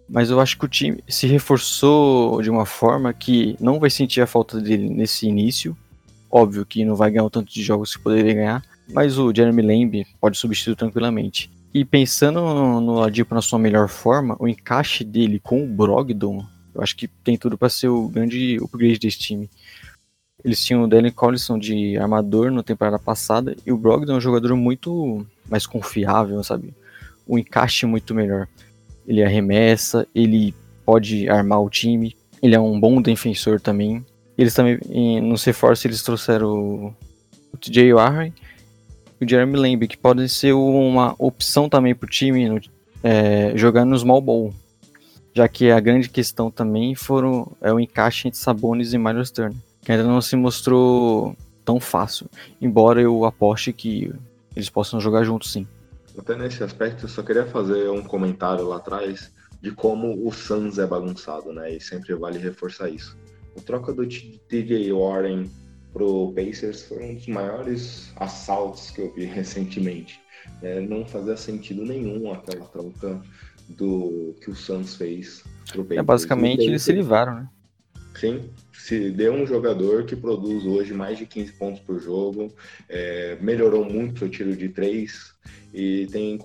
[0.07, 4.21] Mas eu acho que o time se reforçou de uma forma que não vai sentir
[4.21, 5.75] a falta dele nesse início.
[6.31, 9.61] Óbvio que não vai ganhar o tanto de jogos que poderia ganhar, mas o Jeremy
[9.61, 11.51] Lamb pode substituir tranquilamente.
[11.73, 16.41] E pensando no Ladipo na sua melhor forma, o encaixe dele com o Brogdon,
[16.73, 19.49] eu acho que tem tudo para ser o grande upgrade desse time.
[20.43, 24.21] Eles tinham o Daniel Collison de armador na temporada passada e o Brogdon é um
[24.21, 26.73] jogador muito mais confiável, sabe?
[27.25, 28.47] O encaixe muito melhor.
[29.07, 30.53] Ele arremessa, ele
[30.85, 34.05] pode armar o time, ele é um bom defensor também.
[34.37, 34.79] Eles também,
[35.21, 36.93] no reforço, eles trouxeram
[37.51, 38.33] o, TJ Warren
[39.21, 42.59] e o Jeremy Lamb, que podem ser uma opção também para o time no,
[43.01, 44.53] é, jogar no small ball.
[45.33, 49.55] Já que a grande questão também foram, é o encaixe entre Sabonis e Miles Turner
[49.83, 52.29] que ainda não se mostrou tão fácil.
[52.61, 54.13] Embora eu aposte que
[54.55, 55.67] eles possam jogar juntos sim.
[56.17, 60.77] Até nesse aspecto, eu só queria fazer um comentário lá atrás de como o Suns
[60.77, 61.75] é bagunçado, né?
[61.75, 63.17] E sempre vale reforçar isso.
[63.57, 65.49] A troca do TJ Warren
[65.91, 70.19] pro Pacers foi um dos maiores assaltos que eu vi recentemente.
[70.61, 73.21] É, não fazia sentido nenhum aquela troca
[73.69, 75.99] do que o Suns fez pro Pacers.
[75.99, 77.49] É, basicamente eles se livraram, né?
[78.19, 82.51] Sim, se deu um jogador que produz hoje mais de 15 pontos por jogo,
[82.89, 85.33] é, melhorou muito seu tiro de três
[85.73, 86.37] e tem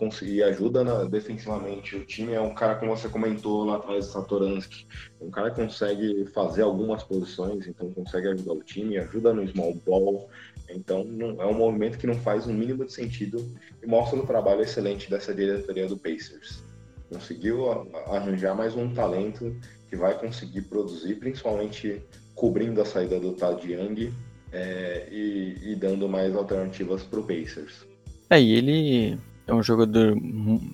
[0.47, 1.97] ajuda na, defensivamente.
[1.97, 4.87] O time é um cara, como você comentou lá atrás, Satoransky,
[5.21, 9.75] um cara que consegue fazer algumas posições, então consegue ajudar o time, ajuda no small
[9.87, 10.31] ball.
[10.71, 13.45] Então não, é um movimento que não faz o um mínimo de sentido
[13.83, 16.63] e mostra o trabalho excelente dessa diretoria do Pacers.
[17.11, 17.71] Conseguiu
[18.07, 19.57] arranjar mais um talento
[19.89, 22.03] que vai conseguir produzir, principalmente
[22.35, 24.13] cobrindo a saída do Tad Young
[24.53, 27.87] é, e, e, dando mais alternativas para o Pacers.
[28.31, 30.17] É, e ele é um jogador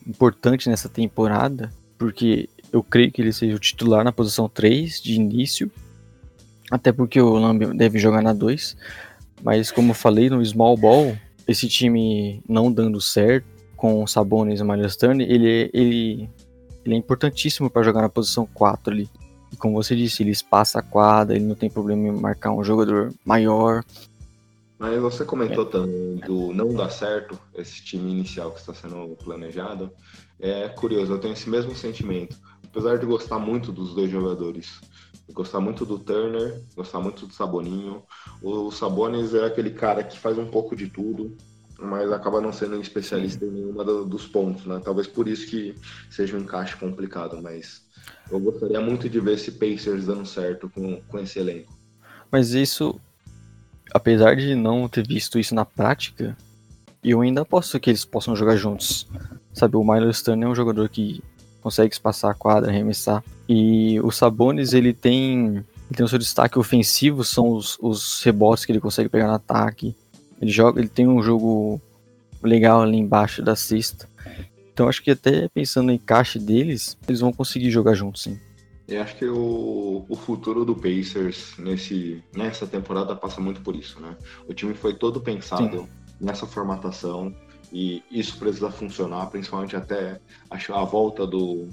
[0.07, 5.15] importante nessa temporada, porque eu creio que ele seja o titular na posição 3 de
[5.15, 5.71] início,
[6.71, 8.77] até porque o Lamb deve jogar na 2,
[9.43, 13.47] mas como eu falei, no small ball, esse time não dando certo,
[13.77, 16.31] com o Sabonis e Miles Turner, ele, ele
[16.85, 19.11] ele é importantíssimo para jogar na posição 4 ali.
[19.53, 22.65] E como você disse, ele espaça a quadra, ele não tem problema em marcar um
[22.65, 23.85] jogador maior.
[24.79, 25.71] Mas você comentou é.
[25.71, 29.91] também do não dar certo, esse time inicial que está sendo planejado.
[30.41, 32.37] É curioso, eu tenho esse mesmo sentimento.
[32.65, 34.81] Apesar de gostar muito dos dois jogadores,
[35.33, 38.03] gostar muito do Turner, gostar muito do Saboninho.
[38.43, 41.37] O Sabonis é aquele cara que faz um pouco de tudo,
[41.85, 44.81] mas acaba não sendo um especialista em nenhuma dos pontos, né?
[44.85, 45.75] Talvez por isso que
[46.11, 47.83] seja um encaixe complicado, mas
[48.31, 51.73] eu gostaria muito de ver esse Pacers dando certo com, com esse elenco.
[52.31, 52.99] Mas isso,
[53.93, 56.37] apesar de não ter visto isso na prática,
[57.03, 59.07] eu ainda aposto que eles possam jogar juntos.
[59.53, 61.23] Sabe, o Miles Turner é um jogador que
[61.61, 63.23] consegue espaçar a quadra, arremessar.
[63.49, 68.65] E o Sabonis, ele tem, ele tem o seu destaque ofensivo, são os, os rebotes
[68.65, 69.95] que ele consegue pegar no ataque
[70.45, 71.81] ele joga, ele tem um jogo
[72.43, 74.09] legal ali embaixo da cesta.
[74.73, 78.39] Então acho que até pensando em caixa deles, eles vão conseguir jogar juntos, sim.
[78.87, 83.99] Eu acho que o, o futuro do Pacers nesse, nessa temporada passa muito por isso,
[83.99, 84.15] né?
[84.47, 85.89] O time foi todo pensado sim.
[86.21, 87.35] nessa formatação
[87.73, 91.69] e isso precisa funcionar, principalmente até a volta do,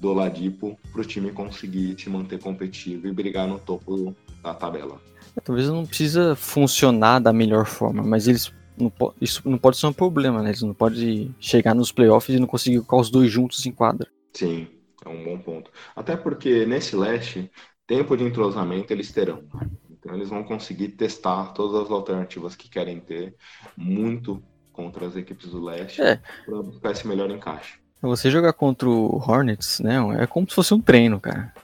[0.00, 5.00] do Ladipo para o time conseguir se manter competitivo e brigar no topo da tabela.
[5.44, 9.92] Talvez não precisa funcionar da melhor forma, mas eles não isso não pode ser um
[9.92, 10.50] problema, né?
[10.50, 14.08] Eles não podem chegar nos playoffs e não conseguir colocar os dois juntos em quadra.
[14.32, 14.68] Sim,
[15.04, 15.70] é um bom ponto.
[15.94, 17.50] Até porque nesse leste,
[17.86, 19.42] tempo de entrosamento eles terão.
[19.90, 23.34] Então eles vão conseguir testar todas as alternativas que querem ter
[23.76, 24.42] muito
[24.72, 26.20] contra as equipes do leste é.
[26.44, 27.74] para buscar esse melhor encaixe.
[28.00, 29.96] Você jogar contra o Hornets, né?
[30.18, 31.54] É como se fosse um treino, cara.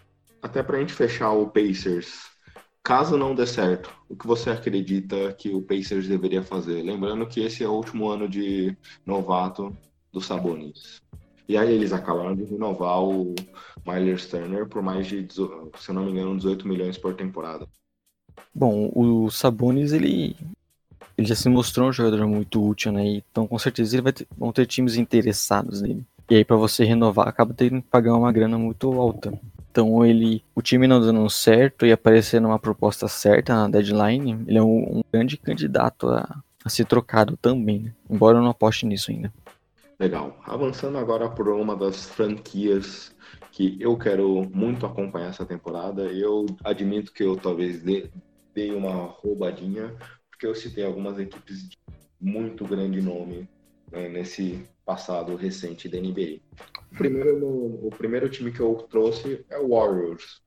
[0.40, 2.28] Até pra gente fechar o Pacers
[2.82, 6.82] Caso não dê certo, o que você acredita que o Pacers deveria fazer?
[6.82, 9.76] Lembrando que esse é o último ano de novato
[10.12, 11.02] do Sabonis.
[11.48, 13.34] E aí eles acabaram de renovar o
[13.86, 15.26] Myers Turner por mais de,
[15.78, 17.66] se não me engano, 18 milhões por temporada.
[18.54, 20.36] Bom, o Sabonis, ele,
[21.16, 23.04] ele já se mostrou um jogador muito útil, né?
[23.06, 26.04] Então, com certeza, ele vai ter, vão ter times interessados nele.
[26.30, 29.32] E aí, para você renovar, acaba tendo que pagar uma grana muito alta.
[29.78, 34.58] Então ele, o time não dando certo e aparecendo uma proposta certa na deadline, ele
[34.58, 37.94] é um, um grande candidato a, a, ser trocado também, né?
[38.10, 39.32] embora eu não aposte nisso ainda.
[39.96, 40.36] Legal.
[40.44, 43.14] Avançando agora por uma das franquias
[43.52, 48.10] que eu quero muito acompanhar essa temporada, eu admito que eu talvez dê,
[48.52, 49.94] dei uma roubadinha,
[50.28, 51.78] porque eu citei algumas equipes de
[52.20, 53.48] muito grande nome
[53.90, 56.40] né, nesse passado recente da NBA.
[56.92, 60.42] O primeiro, o primeiro time que eu trouxe é o Warriors.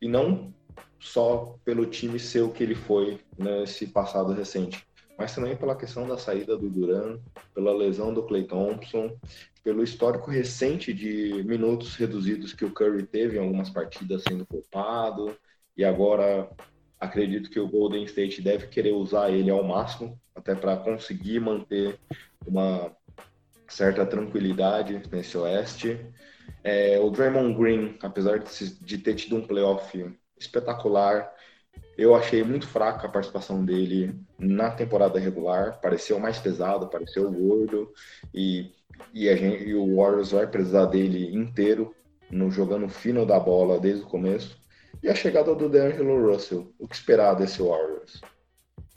[0.00, 0.52] E não
[0.98, 4.84] só pelo time ser o que ele foi nesse passado recente,
[5.16, 7.18] mas também pela questão da saída do Duran,
[7.54, 9.16] pela lesão do Clay Thompson,
[9.64, 15.36] pelo histórico recente de minutos reduzidos que o Curry teve em algumas partidas sendo poupado,
[15.76, 16.48] e agora
[16.98, 21.98] acredito que o Golden State deve querer usar ele ao máximo, até para conseguir manter
[22.46, 22.90] uma
[23.68, 26.00] certa tranquilidade nesse oeste.
[26.64, 31.30] É, o Draymond Green, apesar de, ter tido um playoff espetacular,
[31.96, 35.80] eu achei muito fraca a participação dele na temporada regular.
[35.80, 37.92] Pareceu mais pesado, pareceu gordo.
[38.32, 38.72] E,
[39.12, 41.94] e, a gente, e o Warriors vai precisar dele inteiro,
[42.30, 44.58] no jogando fino da bola desde o começo.
[45.02, 46.72] E a chegada do DeAngelo Russell.
[46.78, 48.20] O que esperar desse Warriors?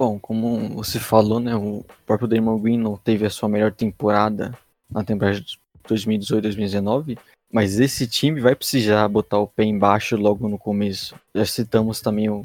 [0.01, 4.57] Bom, como você falou, né, o próprio Damon Green não teve a sua melhor temporada
[4.89, 7.19] na temporada de 2018-2019,
[7.53, 11.13] mas esse time vai precisar botar o pé embaixo logo no começo.
[11.35, 12.43] Já citamos também o,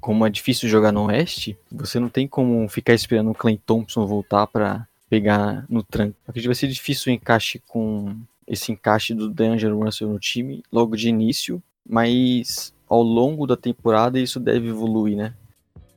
[0.00, 4.06] como é difícil jogar no Oeste, você não tem como ficar esperando o Clay Thompson
[4.06, 6.16] voltar para pegar no tranco.
[6.22, 8.16] Acredito que vai ser difícil o encaixe com
[8.48, 14.18] esse encaixe do DeAngelo Russell no time logo de início, mas ao longo da temporada
[14.18, 15.34] isso deve evoluir, né?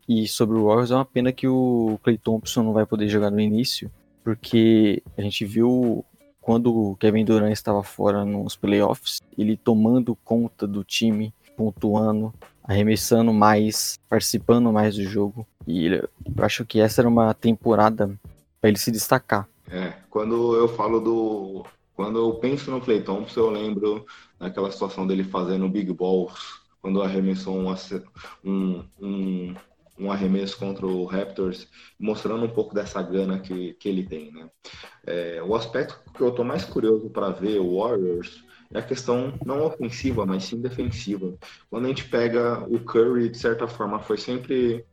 [0.10, 3.30] E sobre o Warriors é uma pena que o Clay Thompson não vai poder jogar
[3.30, 3.92] no início,
[4.24, 6.04] porque a gente viu
[6.42, 13.32] quando o Kevin Durant estava fora nos playoffs, ele tomando conta do time, pontuando, arremessando
[13.32, 15.46] mais, participando mais do jogo.
[15.68, 18.20] E eu acho que essa era uma temporada
[18.60, 19.48] para ele se destacar.
[19.70, 21.66] É, quando eu falo do.
[21.94, 24.08] Quando eu penso no Clay Thompson, eu lembro
[24.40, 26.34] daquela situação dele fazendo big balls,
[26.82, 27.76] quando arremessou um,
[28.44, 29.56] um, um
[30.00, 31.68] um arremesso contra o Raptors,
[32.00, 34.50] mostrando um pouco dessa gana que, que ele tem, né?
[35.06, 39.34] É, o aspecto que eu tô mais curioso para ver o Warriors é a questão
[39.46, 41.38] não ofensiva, mas sim defensiva.
[41.70, 44.86] Quando a gente pega o Curry, de certa forma, foi sempre,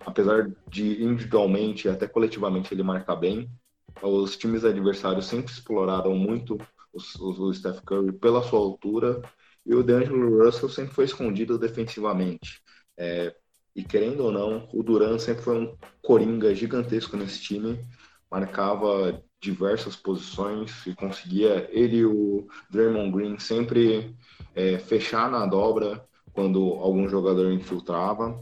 [0.00, 3.50] apesar de individualmente até coletivamente ele marcar bem,
[4.02, 6.56] os times adversários sempre exploraram muito
[6.92, 6.98] o,
[7.48, 9.20] o Steph Curry pela sua altura
[9.64, 12.60] e o D'Angelo Russell sempre foi escondido defensivamente.
[12.96, 13.34] É,
[13.74, 17.78] e querendo ou não, o Duran sempre foi um coringa gigantesco nesse time,
[18.30, 24.14] marcava diversas posições e conseguia ele e o Draymond Green sempre
[24.54, 28.40] é, fechar na dobra quando algum jogador infiltrava.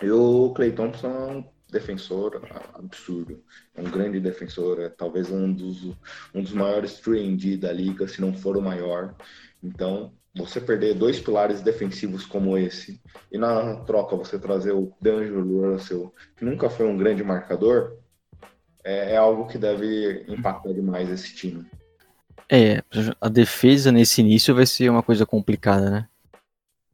[0.00, 2.40] E o Clay Thompson é um defensor
[2.74, 3.42] absurdo,
[3.74, 5.82] é um grande defensor, é talvez um dos,
[6.34, 9.14] um dos maiores 3D da liga, se não for o maior.
[9.62, 15.72] Então, você perder dois pilares defensivos como esse e na troca você trazer o D'Angelo
[15.72, 17.96] Russell, que nunca foi um grande marcador,
[18.84, 21.66] é, é, algo que deve impactar demais esse time.
[22.50, 22.82] É,
[23.20, 26.08] a defesa nesse início vai ser uma coisa complicada, né?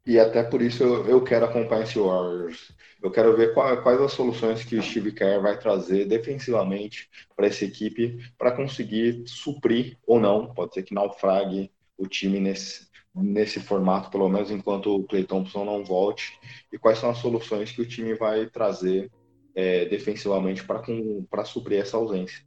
[0.07, 2.73] E até por isso eu, eu quero acompanhar esse Warriors.
[3.03, 7.47] Eu quero ver qual, quais as soluções que o Steve Kerr vai trazer defensivamente para
[7.47, 13.61] essa equipe para conseguir suprir ou não, pode ser que naufrague o time nesse, nesse
[13.61, 16.39] formato, pelo menos enquanto o Clay Thompson não volte,
[16.73, 19.11] e quais são as soluções que o time vai trazer
[19.55, 22.43] é, defensivamente para suprir essa ausência.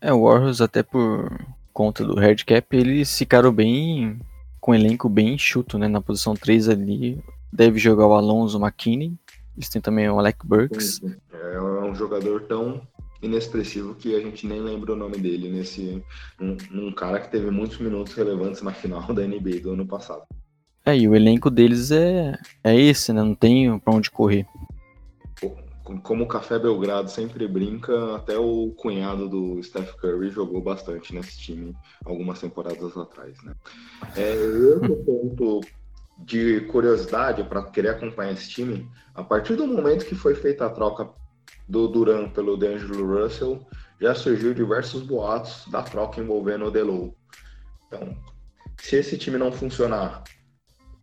[0.00, 1.30] É, o Warriors, até por
[1.72, 4.18] conta do handicap, eles ficaram bem
[4.60, 5.88] com um elenco bem enxuto, né?
[5.88, 9.14] Na posição 3 ali, deve jogar o Alonso McKinney,
[9.56, 11.00] eles têm também o Alec Burks.
[11.32, 12.80] É um jogador tão
[13.22, 16.02] inexpressivo que a gente nem lembra o nome dele nesse
[16.40, 20.22] um, um, cara que teve muitos minutos relevantes na final da NBA do ano passado.
[20.84, 23.22] É, e o elenco deles é, é esse, né?
[23.22, 24.44] Não tem pra onde correr.
[26.02, 31.38] Como o Café Belgrado sempre brinca, até o cunhado do Steph Curry jogou bastante nesse
[31.38, 33.54] time algumas temporadas atrás, né?
[34.16, 34.34] É,
[34.74, 35.60] outro ponto
[36.18, 40.70] de curiosidade para querer acompanhar esse time, a partir do momento que foi feita a
[40.70, 41.08] troca
[41.68, 43.66] do Duran pelo D'Angelo Russell,
[44.00, 47.14] já surgiu diversos boatos da troca envolvendo o Delo.
[47.86, 48.16] Então,
[48.78, 50.24] se esse time não funcionar,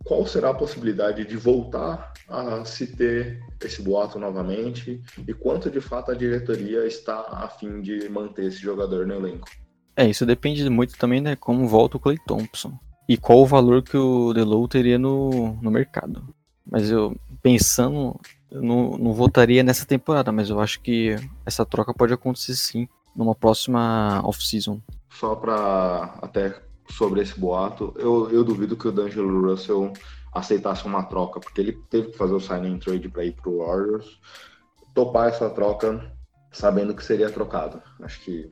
[0.03, 5.81] qual será a possibilidade de voltar a se ter esse boato novamente e quanto de
[5.81, 9.47] fato a diretoria está a fim de manter esse jogador no elenco?
[9.95, 13.81] É, isso depende muito também, né, como volta o Clay Thompson e qual o valor
[13.81, 16.23] que o Delo teria no, no mercado.
[16.65, 18.19] Mas eu pensando
[18.51, 22.87] eu não, não votaria nessa temporada, mas eu acho que essa troca pode acontecer sim
[23.15, 24.81] numa próxima off-season.
[25.09, 29.93] Só para até sobre esse boato, eu, eu duvido que o D'Angelo Russell
[30.33, 33.57] aceitasse uma troca, porque ele teve que fazer o signing trade para ir para o
[33.57, 34.19] Warriors,
[34.93, 36.11] topar essa troca
[36.51, 37.81] sabendo que seria trocado.
[38.01, 38.51] Acho que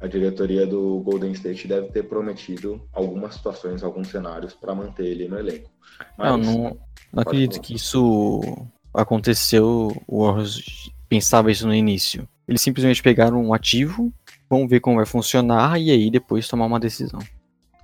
[0.00, 5.28] a diretoria do Golden State deve ter prometido algumas situações, alguns cenários para manter ele
[5.28, 5.70] no elenco.
[6.16, 6.78] Mas, não, não,
[7.12, 7.64] não acredito falar.
[7.64, 12.28] que isso aconteceu, o Warriors pensava isso no início.
[12.46, 14.12] Eles simplesmente pegaram um ativo,
[14.48, 17.20] vão ver como vai funcionar e aí depois tomar uma decisão.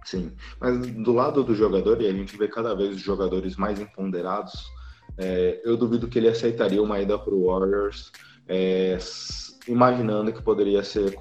[0.05, 3.81] Sim, mas do lado do jogador, e a gente vê cada vez os jogadores mais
[3.81, 4.65] empoderados,
[5.19, 8.13] é, eu duvido que ele aceitaria uma ida para o Warriors,
[8.47, 8.99] é,
[9.67, 11.17] imaginando que poderia ser,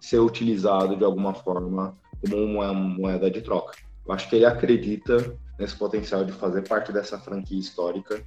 [0.00, 3.76] ser utilizado de alguma forma como uma moeda de troca.
[4.06, 8.24] Eu acho que ele acredita nesse potencial de fazer parte dessa franquia histórica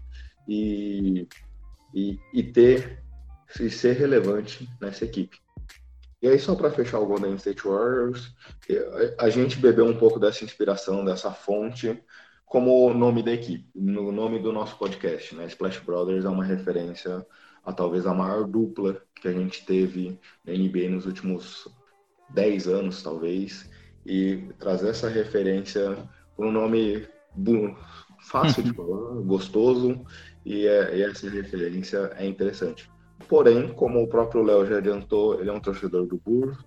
[0.47, 1.27] e,
[1.93, 3.03] e, e ter
[3.59, 5.37] e ser relevante nessa equipe.
[6.21, 8.33] E aí, só para fechar o Golden State Warriors,
[9.19, 12.01] a gente bebeu um pouco dessa inspiração, dessa fonte,
[12.45, 15.35] como nome da equipe, no nome do nosso podcast.
[15.35, 15.45] Né?
[15.45, 17.25] Splash Brothers é uma referência
[17.63, 21.67] a talvez a maior dupla que a gente teve na NBA nos últimos
[22.29, 23.69] 10 anos, talvez,
[24.05, 25.97] e trazer essa referência
[26.35, 27.07] por um nome
[28.21, 30.05] fácil de falar, gostoso,
[30.45, 32.89] e, é, e essa referência é interessante.
[33.27, 36.21] Porém, como o próprio Léo já adiantou, ele é um torcedor do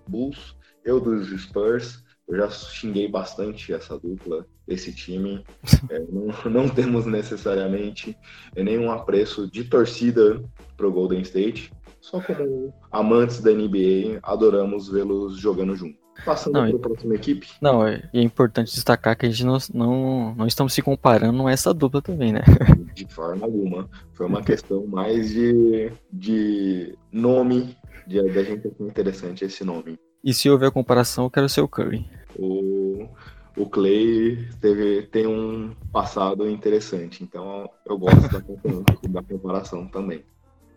[0.07, 2.03] Bulls, eu dos Spurs.
[2.27, 5.43] Eu já xinguei bastante essa dupla, esse time.
[5.89, 8.15] É, não, não, temos necessariamente
[8.55, 10.39] nenhum apreço de torcida
[10.77, 11.71] para o Golden State.
[12.01, 15.97] Só como amantes da NBA, adoramos vê-los jogando junto.
[16.25, 17.47] Passando para a próxima equipe.
[17.61, 21.51] Não, é, é importante destacar que a gente não, não, não estamos se comparando a
[21.51, 22.41] essa dupla também, né?
[22.93, 23.89] De forma alguma.
[24.13, 29.97] Foi uma questão mais de, de nome, de, de a gente achar interessante esse nome.
[30.23, 32.05] E se houver comparação, eu quero ser o Curry.
[32.37, 33.07] O,
[33.55, 38.39] o Clay teve, tem um passado interessante, então eu gosto da,
[39.21, 40.23] da comparação também.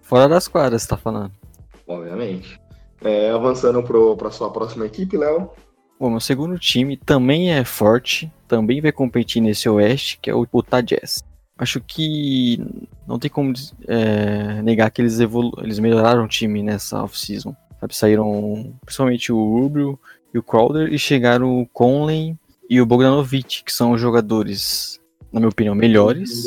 [0.03, 1.33] Fora das quadras, você tá falando?
[1.87, 2.61] Obviamente.
[3.01, 3.83] É, avançando
[4.17, 5.51] para sua próxima equipe, Léo.
[5.99, 10.47] O meu segundo time também é forte, também vai competir nesse Oeste, que é o
[10.53, 11.23] Utah Jazz.
[11.57, 12.61] Acho que
[13.07, 13.53] não tem como
[13.87, 17.55] é, negar que eles, evolu eles melhoraram o time nessa off-season.
[17.91, 19.99] Saíram principalmente o Rubio
[20.33, 22.37] e o Crowder e chegaram o Conley
[22.69, 25.01] e o Bogdanovic, que são jogadores,
[25.33, 26.47] na minha opinião, melhores.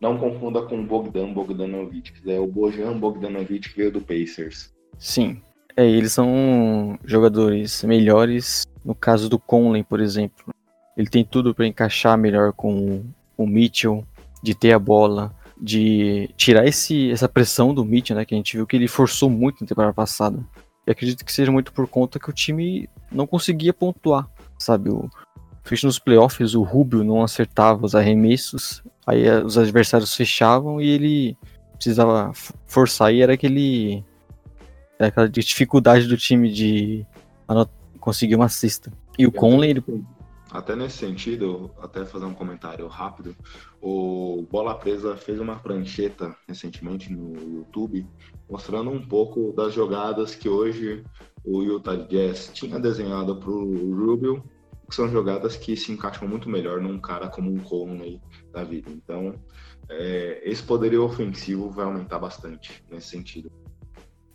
[0.00, 4.72] Não confunda com Bogdan Bogdanovic, é o Bojan Bogdanovic que veio do Pacers.
[4.96, 5.40] Sim,
[5.76, 8.66] é, eles são jogadores melhores.
[8.84, 10.54] No caso do Conley, por exemplo,
[10.96, 13.04] ele tem tudo para encaixar melhor com
[13.36, 14.04] o Mitchell,
[14.42, 18.24] de ter a bola, de tirar esse, essa pressão do Mitchell, né?
[18.24, 20.38] Que a gente viu que ele forçou muito na temporada passada.
[20.86, 24.28] E acredito que seja muito por conta que o time não conseguia pontuar,
[24.58, 24.90] sabe?
[24.90, 25.10] O,
[25.68, 30.88] Fez nos playoffs, o Rubio não acertava os arremessos, aí eh, os adversários fechavam e
[30.88, 31.38] ele
[31.72, 32.30] precisava
[32.66, 34.04] forçar e era aquele
[34.98, 37.06] era aquela dificuldade do time de
[37.98, 38.92] conseguir uma cesta.
[39.18, 39.84] E o Conley ele...
[40.50, 43.36] Até nesse sentido, até fazer um comentário rápido,
[43.80, 48.06] o Bola Presa fez uma prancheta recentemente no YouTube,
[48.48, 51.04] mostrando um pouco das jogadas que hoje
[51.44, 54.42] o Utah Jazz tinha desenhado para o Rubio,
[54.88, 58.20] que são jogadas que se encaixam muito melhor num cara como um Conley
[58.52, 58.90] da vida.
[58.90, 59.34] Então,
[59.88, 63.50] é, esse poderio ofensivo vai aumentar bastante nesse sentido.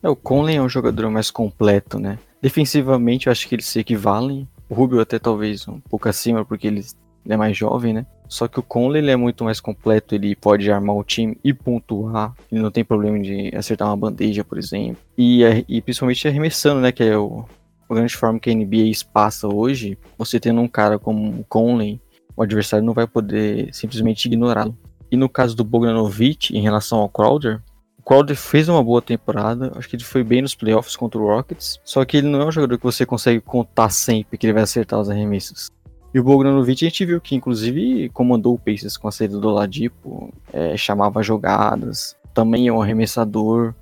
[0.01, 2.19] É, o Conley é um jogador mais completo, né?
[2.41, 4.47] Defensivamente, eu acho que eles se equivalem.
[4.69, 6.83] O Rubio até talvez um pouco acima, porque ele
[7.27, 8.05] é mais jovem, né?
[8.27, 11.53] Só que o Conley ele é muito mais completo, ele pode armar o time e
[11.53, 12.33] pontuar.
[12.51, 14.97] Ele não tem problema de acertar uma bandeja, por exemplo.
[15.17, 16.91] E, e principalmente arremessando, né?
[16.91, 17.45] Que é o,
[17.93, 19.97] grande forma que a NBA passa hoje.
[20.17, 22.01] Você tendo um cara como o Conley,
[22.35, 24.77] o adversário não vai poder simplesmente ignorá-lo.
[25.11, 27.61] E no caso do Bogdanovic, em relação ao Crowder,
[28.05, 31.79] Crowder fez uma boa temporada, acho que ele foi bem nos playoffs contra o Rockets,
[31.85, 34.63] só que ele não é um jogador que você consegue contar sempre que ele vai
[34.63, 35.69] acertar os arremessos.
[36.13, 39.49] E o Bogdanovic a gente viu que inclusive comandou o Pacers com a saída do
[39.49, 43.73] Ladipo, é, chamava jogadas, também é um arremessador,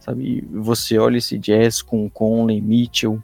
[0.00, 0.46] sabe?
[0.50, 3.22] Você olha esse Jazz com Conley, Mitchell,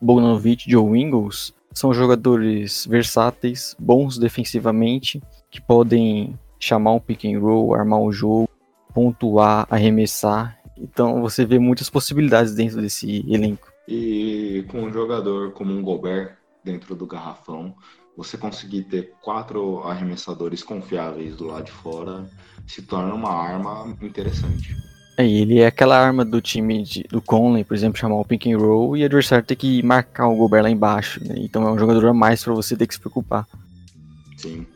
[0.00, 7.74] Bogdanovic, Joe Ingles, são jogadores versáteis, bons defensivamente, que podem chamar um pick and roll,
[7.74, 8.48] armar o jogo,
[8.94, 10.58] pontuar, arremessar.
[10.74, 13.70] Então você vê muitas possibilidades dentro desse elenco.
[13.86, 17.74] E com um jogador como um Gobert dentro do garrafão,
[18.16, 22.26] você conseguir ter quatro arremessadores confiáveis do lado de fora
[22.66, 24.74] se torna uma arma interessante.
[25.16, 28.46] É, ele é aquela arma do time de, do Conley, por exemplo, chamar o pick
[28.46, 31.24] and roll e o adversário ter que marcar o Gobert lá embaixo.
[31.24, 31.36] Né?
[31.38, 33.46] Então é um jogador a mais para você ter que se preocupar.
[34.36, 34.66] Sim.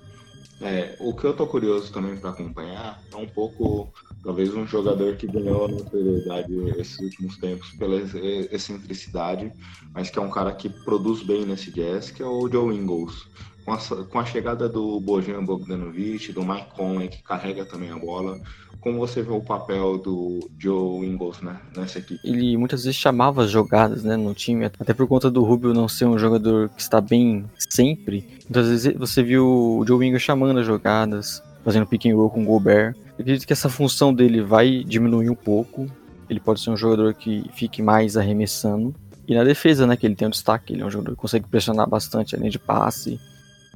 [0.62, 3.90] É, o que eu tô curioso também para acompanhar é um pouco,
[4.22, 9.50] talvez um jogador que ganhou notoriedade esses últimos tempos pela excentricidade,
[9.94, 13.26] mas que é um cara que produz bem nesse jazz, que é o Joe Ingles.
[13.64, 17.98] Com a, com a chegada do Bojan Bogdanovic, do Mike Conley, que carrega também a
[17.98, 18.40] bola,
[18.80, 22.20] como você vê o papel do Joe Ingles né, nessa equipe?
[22.24, 25.86] Ele muitas vezes chamava as jogadas né, no time, até por conta do Rubio não
[25.86, 28.26] ser um jogador que está bem sempre.
[28.44, 32.42] Muitas vezes você viu o Joe Ingles chamando as jogadas, fazendo pick and roll com
[32.42, 32.96] o Gobert.
[33.18, 35.86] Eu acredito que essa função dele vai diminuir um pouco.
[36.28, 38.94] Ele pode ser um jogador que fique mais arremessando.
[39.28, 41.46] E na defesa, né, que ele tem um destaque, ele é um jogador que consegue
[41.46, 43.20] pressionar bastante a linha de passe,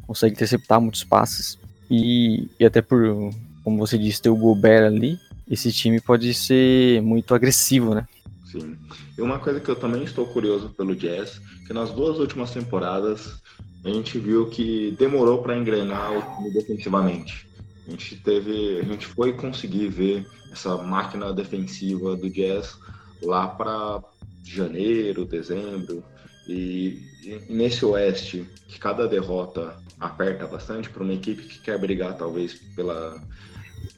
[0.06, 1.58] consegue interceptar muitos passes.
[1.90, 3.30] E, e até por
[3.64, 5.18] como você disse, ter o Gobert ali,
[5.50, 8.06] esse time pode ser muito agressivo, né?
[8.52, 8.76] Sim.
[9.16, 13.42] E uma coisa que eu também estou curioso pelo Jazz, que nas duas últimas temporadas
[13.84, 17.48] a gente viu que demorou para engrenar o time defensivamente.
[17.86, 22.78] A gente teve, a gente foi conseguir ver essa máquina defensiva do Jazz
[23.22, 24.02] lá para
[24.44, 26.04] janeiro, dezembro,
[26.46, 32.16] e, e, nesse Oeste, que cada derrota aperta bastante para uma equipe que quer brigar
[32.16, 33.20] talvez pela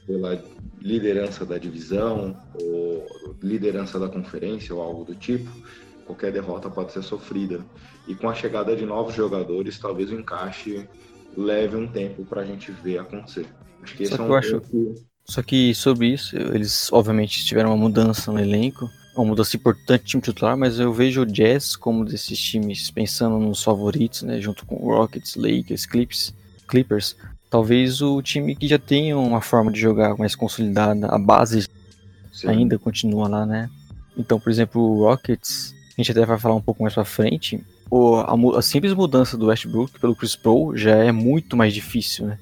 [0.07, 0.41] pela
[0.81, 3.05] liderança da divisão ou
[3.43, 5.51] liderança da conferência ou algo do tipo,
[6.05, 7.63] qualquer derrota pode ser sofrida.
[8.07, 10.87] E com a chegada de novos jogadores, talvez o encaixe
[11.35, 13.45] leve um tempo para a gente ver acontecer.
[13.83, 14.61] Acho que Só esse é um acho...
[15.25, 20.07] Só que sobre isso, eles obviamente tiveram uma mudança no elenco, uma mudança importante no
[20.07, 24.65] time titular, mas eu vejo o Jazz como desses times, pensando nos favoritos, né, junto
[24.65, 26.33] com Rockets, Lakers, Clips,
[26.65, 27.17] Clippers,
[27.49, 31.67] Talvez o time que já tenha uma forma de jogar mais consolidada, a base
[32.31, 32.47] Sim.
[32.47, 33.69] ainda continua lá, né?
[34.17, 37.63] Então, por exemplo, o Rockets, a gente até vai falar um pouco mais pra frente,
[37.89, 42.27] o, a, a, simples mudança do Westbrook pelo Chris Paul já é muito mais difícil,
[42.27, 42.39] né?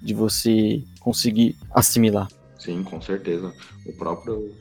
[0.00, 2.28] De você conseguir assimilar.
[2.58, 3.52] Sim, com certeza.
[3.84, 4.54] O próprio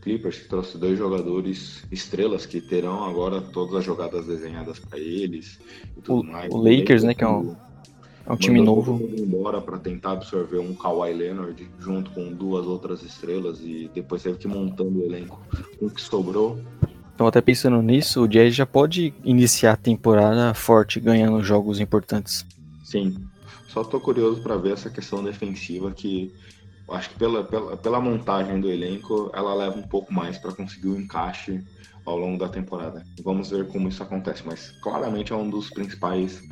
[0.00, 5.58] Clippers que trouxe dois jogadores estrelas que terão agora todas as jogadas desenhadas para eles
[6.06, 6.52] o, mais.
[6.52, 7.56] O Lakers, né, que é um,
[8.26, 9.08] é um time novo.
[9.16, 14.38] embora para tentar absorver um Kawhi Leonard junto com duas outras estrelas e depois teve
[14.38, 15.40] que ir montando o elenco
[15.78, 16.58] com o que sobrou.
[17.14, 22.44] Então, até pensando nisso, o Jazz já pode iniciar a temporada forte, ganhando jogos importantes.
[22.82, 23.14] Sim.
[23.68, 26.32] Só tô curioso para ver essa questão defensiva que
[26.90, 30.88] acho que pela, pela, pela montagem do elenco ela leva um pouco mais para conseguir
[30.88, 31.62] o encaixe
[32.04, 33.04] ao longo da temporada.
[33.22, 36.42] Vamos ver como isso acontece, mas claramente é um dos principais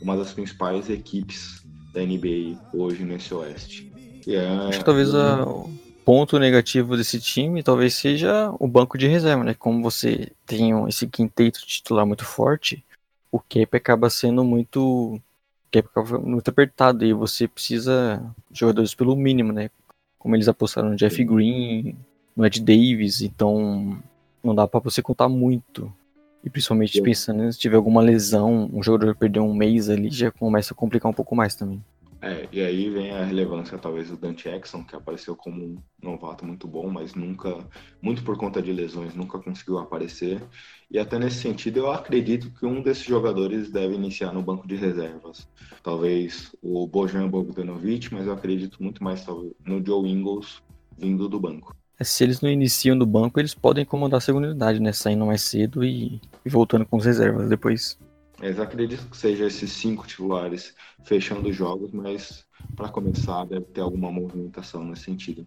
[0.00, 3.92] uma das principais equipes da NBA hoje nesse Oeste.
[4.26, 4.46] É...
[4.68, 5.68] Acho que talvez o
[6.04, 9.54] ponto negativo desse time talvez seja o banco de reserva, né?
[9.54, 12.84] Como você tem esse quinteto titular muito forte,
[13.30, 15.20] o cap acaba sendo muito
[15.70, 19.70] cap acaba muito apertado e você precisa de jogadores pelo mínimo, né?
[20.18, 21.96] Como eles apostaram no Jeff Green,
[22.36, 23.98] no Ed Davis, então
[24.42, 25.92] não dá para você contar muito
[26.44, 27.02] e principalmente Sim.
[27.02, 31.10] pensando se tiver alguma lesão, um jogador perder um mês ali, já começa a complicar
[31.10, 31.82] um pouco mais também.
[32.22, 36.44] É, e aí vem a relevância talvez do Dante Exxon, que apareceu como um novato
[36.44, 37.66] muito bom, mas nunca,
[38.02, 40.42] muito por conta de lesões, nunca conseguiu aparecer.
[40.90, 44.76] E até nesse sentido, eu acredito que um desses jogadores deve iniciar no banco de
[44.76, 45.48] reservas.
[45.82, 50.62] Talvez o Bojan Bogdanovic, mas eu acredito muito mais talvez, no Joe Ingles
[50.98, 51.74] vindo do banco.
[52.00, 54.90] É, se eles não iniciam no banco, eles podem incomodar a segunda unidade, né?
[54.90, 57.98] Saindo mais cedo e, e voltando com as reservas depois.
[58.40, 60.74] Eles acredito que seja esses cinco titulares
[61.04, 65.46] fechando os jogos, mas para começar deve ter alguma movimentação nesse sentido.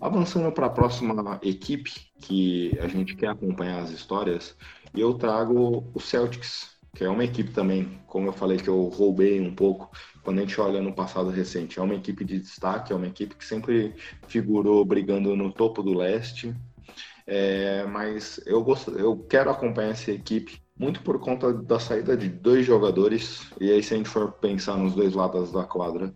[0.00, 4.56] Avançando para a próxima equipe que a gente quer acompanhar as histórias,
[4.92, 9.40] eu trago o Celtics, que é uma equipe também, como eu falei que eu roubei
[9.40, 9.90] um pouco
[10.22, 11.78] quando a gente olha no passado recente.
[11.78, 13.94] É uma equipe de destaque, é uma equipe que sempre
[14.28, 16.54] figurou brigando no topo do leste.
[17.26, 22.28] É, mas eu, gosto, eu quero acompanhar essa equipe muito por conta da saída de
[22.28, 23.50] dois jogadores.
[23.60, 26.12] E aí, se a gente for pensar nos dois lados da quadra,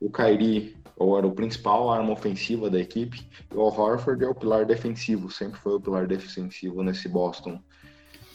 [0.00, 0.76] o Kairi
[1.16, 5.60] era o principal arma ofensiva da equipe, e o Horford é o pilar defensivo, sempre
[5.60, 7.62] foi o pilar defensivo nesse Boston.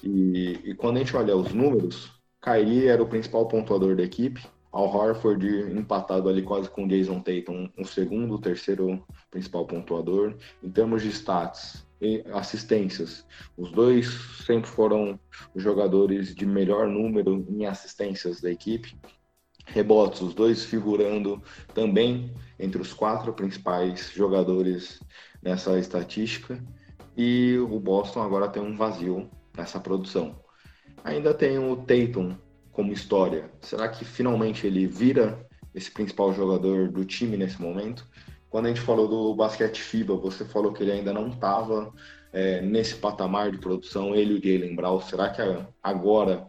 [0.04, 4.46] E, e quando a gente olha os números, Kairi era o principal pontuador da equipe,
[4.74, 10.36] Al Horford empatado ali quase com Jason Tatum, o segundo, o terceiro principal pontuador.
[10.64, 13.24] Em termos de stats e assistências,
[13.56, 14.08] os dois
[14.46, 15.20] sempre foram
[15.54, 18.98] os jogadores de melhor número em assistências da equipe.
[19.68, 21.42] Rebotes, os dois figurando
[21.76, 25.00] também entre os quatro principais jogadores
[25.42, 26.62] nessa estatística.
[27.16, 30.36] E o Boston agora tem um vazio nessa produção.
[31.04, 32.36] Ainda tem o Tatum
[32.72, 33.52] como história?
[33.62, 38.08] Será que finalmente ele vira esse principal jogador do time nesse momento.
[38.50, 41.92] Quando a gente falou do basquete FIBA, você falou que ele ainda não estava
[42.32, 45.02] é, nesse patamar de produção, ele e o Jalen Brown.
[45.02, 45.42] Será que
[45.82, 46.48] agora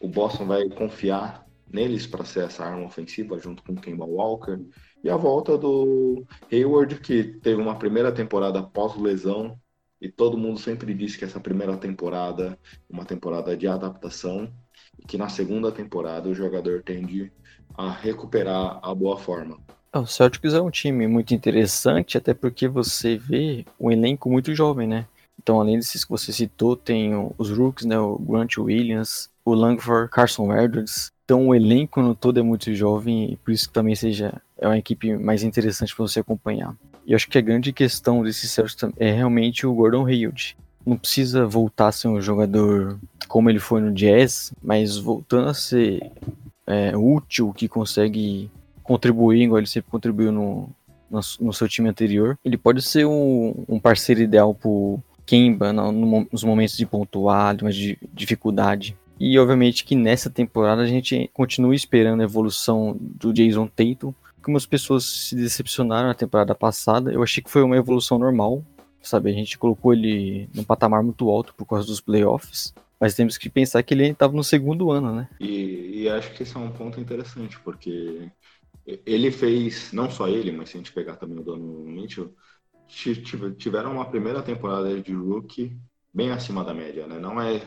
[0.00, 4.60] o Boston vai confiar neles para ser essa arma ofensiva junto com o Kemba Walker?
[5.02, 9.58] E a volta do Hayward, que teve uma primeira temporada pós-lesão,
[10.02, 12.58] e todo mundo sempre disse que essa primeira temporada
[12.90, 14.52] é uma temporada de adaptação,
[14.98, 17.30] e que na segunda temporada o jogador tende
[17.72, 19.58] a recuperar a boa forma.
[19.92, 24.52] É, o Celtics é um time muito interessante, até porque você vê um elenco muito
[24.54, 25.06] jovem, né?
[25.40, 27.98] Então, além desses que você citou, tem os rooks, né?
[27.98, 31.12] O Grant Williams, o Langford, Carson Edwards.
[31.24, 34.66] Então, o elenco no todo é muito jovem e por isso que também seja é
[34.66, 36.76] uma equipe mais interessante para você acompanhar.
[37.06, 40.56] E acho que a grande questão desse Celtics é realmente o Gordon Hayward.
[40.84, 42.98] Não precisa voltar a ser um jogador
[43.28, 46.10] como ele foi no Jazz, mas voltando a ser
[46.66, 48.50] é, útil, que consegue
[48.82, 50.68] contribuir, igual ele sempre contribuiu no,
[51.10, 52.38] no, no seu time anterior.
[52.44, 57.56] Ele pode ser um, um parceiro ideal pro Kemba no, no, nos momentos de pontuar,
[57.56, 58.96] de dificuldade.
[59.20, 64.12] E obviamente que nessa temporada a gente continua esperando a evolução do Jason Tatum.
[64.42, 67.12] Algumas pessoas se decepcionaram na temporada passada.
[67.12, 68.64] Eu achei que foi uma evolução normal,
[69.00, 69.30] sabe?
[69.30, 72.74] A gente colocou ele num patamar muito alto por causa dos playoffs.
[72.98, 75.28] Mas temos que pensar que ele estava no segundo ano, né?
[75.38, 78.28] E, e, acho que esse é um ponto interessante, porque
[79.06, 82.34] ele fez, não só ele, mas se a gente pegar também o Donovan Mitchell,
[83.56, 85.78] tiveram uma primeira temporada de rookie
[86.12, 87.20] bem acima da média, né?
[87.20, 87.62] Não é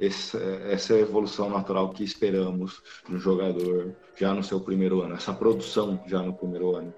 [0.00, 0.36] esse,
[0.70, 6.22] essa evolução natural que esperamos no jogador já no seu primeiro ano, essa produção já
[6.22, 6.92] no primeiro ano.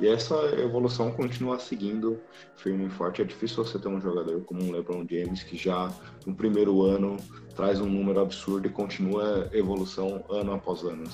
[0.00, 2.20] E essa evolução continua seguindo
[2.56, 3.22] firme e forte.
[3.22, 5.92] É difícil você ter um jogador como um LeBron James que já
[6.24, 7.16] no primeiro ano
[7.56, 11.04] traz um número absurdo e continua evolução ano após ano.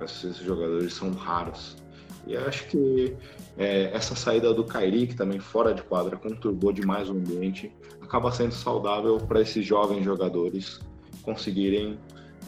[0.00, 1.76] Esses jogadores são raros.
[2.26, 3.16] E acho que
[3.56, 8.30] é, essa saída do Kairi, que também fora de quadra, conturbou demais o ambiente, acaba
[8.30, 10.80] sendo saudável para esses jovens jogadores
[11.24, 11.98] conseguirem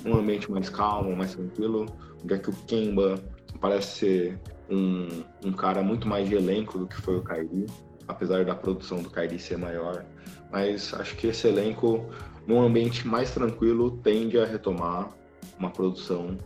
[0.05, 1.87] um ambiente mais calmo, mais tranquilo,
[2.29, 3.23] já que o Kemba
[3.61, 4.39] parece ser
[4.71, 5.09] um,
[5.45, 7.67] um cara muito mais de elenco do que foi o Kairi,
[8.07, 10.05] apesar da produção do Kairi ser maior.
[10.51, 12.05] Mas acho que esse elenco,
[12.47, 15.11] num ambiente mais tranquilo, tende a retomar
[15.59, 16.37] uma produção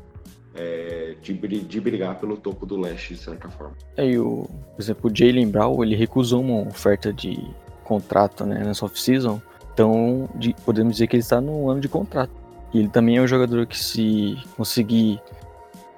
[0.54, 3.76] é, de, de, brigar pelo topo do leste, de certa forma.
[3.96, 7.38] É, e o, por exemplo, o Jalen Brown, ele recusou uma oferta de
[7.84, 9.40] contrato né, nessa off-season,
[9.72, 12.32] então de, podemos dizer que ele está no ano de contrato.
[12.72, 15.20] E ele também é um jogador que se conseguir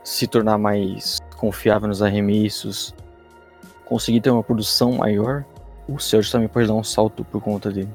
[0.02, 2.94] se tornar mais confiável nos arremessos,
[3.84, 5.44] conseguir ter uma produção maior,
[5.88, 7.90] o Celtics também pode dar um salto por conta dele.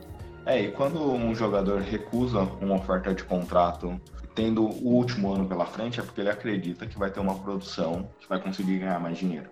[0.45, 3.99] É, e quando um jogador recusa uma oferta de contrato
[4.33, 8.07] tendo o último ano pela frente, é porque ele acredita que vai ter uma produção
[8.19, 9.49] que vai conseguir ganhar mais dinheiro.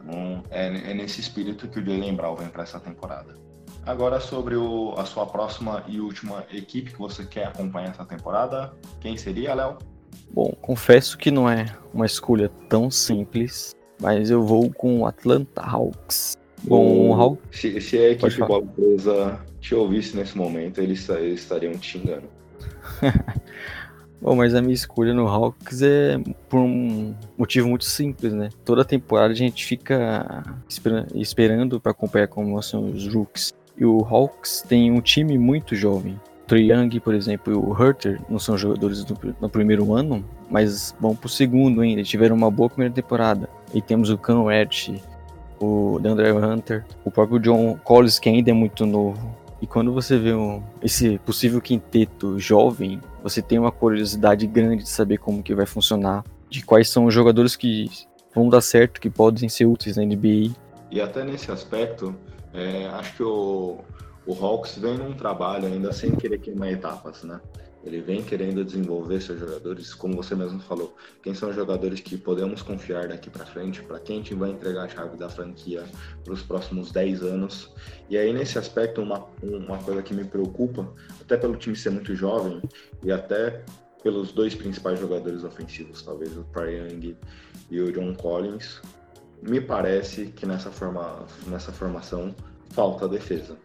[0.00, 3.34] Então, é, é nesse espírito que o Jalen Brown vem para essa temporada.
[3.86, 8.72] Agora sobre o, a sua próxima e última equipe que você quer acompanhar essa temporada,
[9.00, 9.78] quem seria, Léo?
[10.32, 15.62] Bom, confesso que não é uma escolha tão simples, mas eu vou com o Atlanta
[15.62, 16.36] Hawks.
[16.62, 17.58] Bom, Hawks...
[17.58, 18.64] se, se a equipe bola
[19.60, 22.28] te ouvisse nesse momento, eles, eles estariam te xingando.
[24.20, 26.18] Bom, mas a minha escolha no Hawks é
[26.48, 28.50] por um motivo muito simples, né?
[28.66, 30.44] Toda temporada a gente fica
[31.14, 33.54] esperando para acompanhar como são os Rooks.
[33.80, 36.20] E o Hawks tem um time muito jovem.
[36.46, 40.94] Trae Young, por exemplo, e o Herter não são jogadores do, no primeiro ano, mas
[41.00, 42.02] vão pro segundo ainda.
[42.02, 43.48] Tiveram uma boa primeira temporada.
[43.72, 44.92] E temos o Cam Reddish,
[45.58, 49.34] o DeAndre Hunter, o próprio John Collins, que ainda é muito novo.
[49.62, 54.88] E quando você vê um, esse possível quinteto jovem, você tem uma curiosidade grande de
[54.88, 57.90] saber como que vai funcionar, de quais são os jogadores que
[58.34, 60.52] vão dar certo, que podem ser úteis na NBA.
[60.90, 62.14] E até nesse aspecto,
[62.52, 63.78] é, acho que o,
[64.26, 67.40] o Hawks vem num trabalho ainda sem querer queimar etapas, né?
[67.82, 70.94] Ele vem querendo desenvolver seus jogadores, como você mesmo falou.
[71.22, 73.82] Quem são os jogadores que podemos confiar daqui para frente?
[73.82, 75.84] Para quem gente vai entregar a chave da franquia
[76.22, 77.72] para os próximos 10 anos?
[78.10, 80.92] E aí, nesse aspecto, uma, uma coisa que me preocupa,
[81.22, 82.60] até pelo time ser muito jovem
[83.02, 83.64] e até
[84.02, 87.16] pelos dois principais jogadores ofensivos, talvez o Trae Young
[87.70, 88.80] e o John Collins,
[89.42, 92.34] me parece que nessa, forma, nessa formação
[92.70, 93.56] falta defesa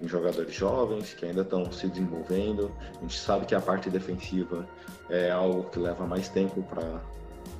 [0.00, 2.72] em jogadores jovens que ainda estão se desenvolvendo.
[2.96, 4.66] A gente sabe que a parte defensiva
[5.08, 7.00] é algo que leva mais tempo para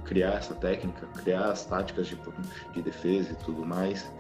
[0.05, 2.19] criar essa técnica, criar as táticas de,
[2.73, 4.11] de defesa e tudo mais.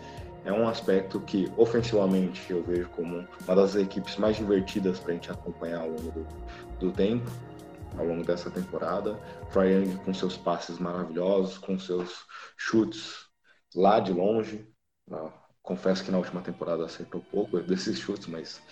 [0.45, 5.15] É um aspecto que, ofensivamente, eu vejo como uma das equipes mais divertidas para a
[5.15, 6.27] gente acompanhar ao longo do,
[6.81, 7.31] do tempo.
[7.97, 9.19] Ao longo dessa temporada.
[9.53, 12.25] Trae Young com seus passes maravilhosos, com seus
[12.57, 13.27] chutes
[13.75, 14.67] lá de longe.
[15.11, 15.31] Ah,
[15.63, 18.63] confesso que na última temporada acertou pouco desses chutes, mas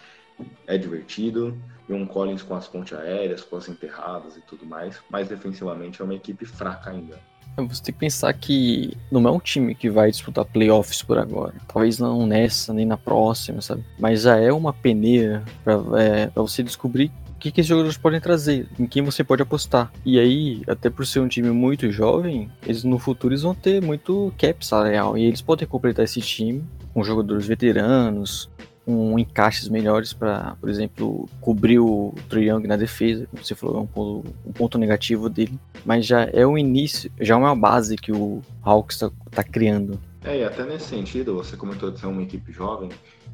[0.66, 1.60] é divertido.
[1.88, 5.00] E um Collins com as pontes aéreas, com as enterradas e tudo mais.
[5.10, 7.18] Mas defensivamente é uma equipe fraca ainda.
[7.56, 11.54] Você tem que pensar que não é um time que vai disputar playoffs por agora.
[11.66, 13.84] Talvez não nessa, nem na próxima, sabe?
[13.98, 17.10] Mas já é uma peneira para é, você descobrir
[17.40, 19.90] que, que esses jogadores podem trazer, em quem você pode apostar.
[20.04, 23.82] E aí, até por ser um time muito jovem, eles no futuro eles vão ter
[23.82, 25.16] muito cap salarial.
[25.16, 26.62] E eles podem completar esse time
[26.92, 28.50] com jogadores veteranos,
[28.84, 33.78] com encaixes melhores para, por exemplo, cobrir o Trae Young na defesa, como você falou,
[33.78, 35.58] é um ponto, um ponto negativo dele.
[35.84, 39.98] Mas já é o início, já é uma base que o Hawks está tá criando.
[40.22, 42.90] É, e até nesse sentido, você comentou de ser uma equipe jovem,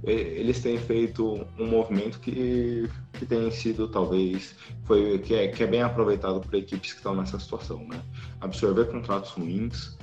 [0.06, 4.54] eles têm feito um movimento que, que tem sido talvez
[4.84, 8.00] foi que é, que é bem aproveitado por equipes que estão nessa situação, né?
[8.40, 9.96] Absorver contratos ruins,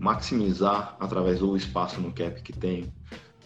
[0.00, 2.92] maximizar através do espaço no cap que tem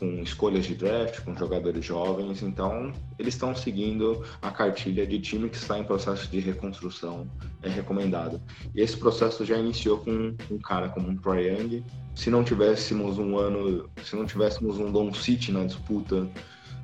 [0.04, 5.48] com escolhas de draft, com jogadores jovens, então eles estão seguindo a cartilha de time
[5.48, 7.26] que está em processo de reconstrução,
[7.62, 8.40] é recomendado.
[8.74, 11.84] E esse processo já iniciou com um cara como um Troy Young.
[12.14, 16.28] Se não tivéssemos um ano, se não tivéssemos um Don City na disputa,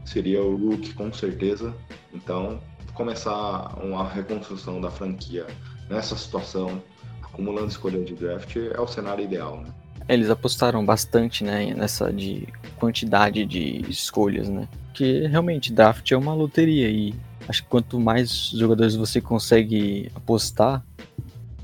[0.04, 1.74] seria o Rook com certeza.
[2.14, 2.58] Então,
[2.94, 5.46] começar uma reconstrução da franquia
[5.90, 6.82] nessa situação,
[7.22, 9.74] acumulando escolhas de draft, é o cenário ideal, né?
[10.12, 12.48] Eles apostaram bastante, né, nessa de
[12.78, 14.66] quantidade de escolhas, né?
[14.92, 17.14] Que realmente draft é uma loteria e
[17.48, 20.84] acho que quanto mais jogadores você consegue apostar,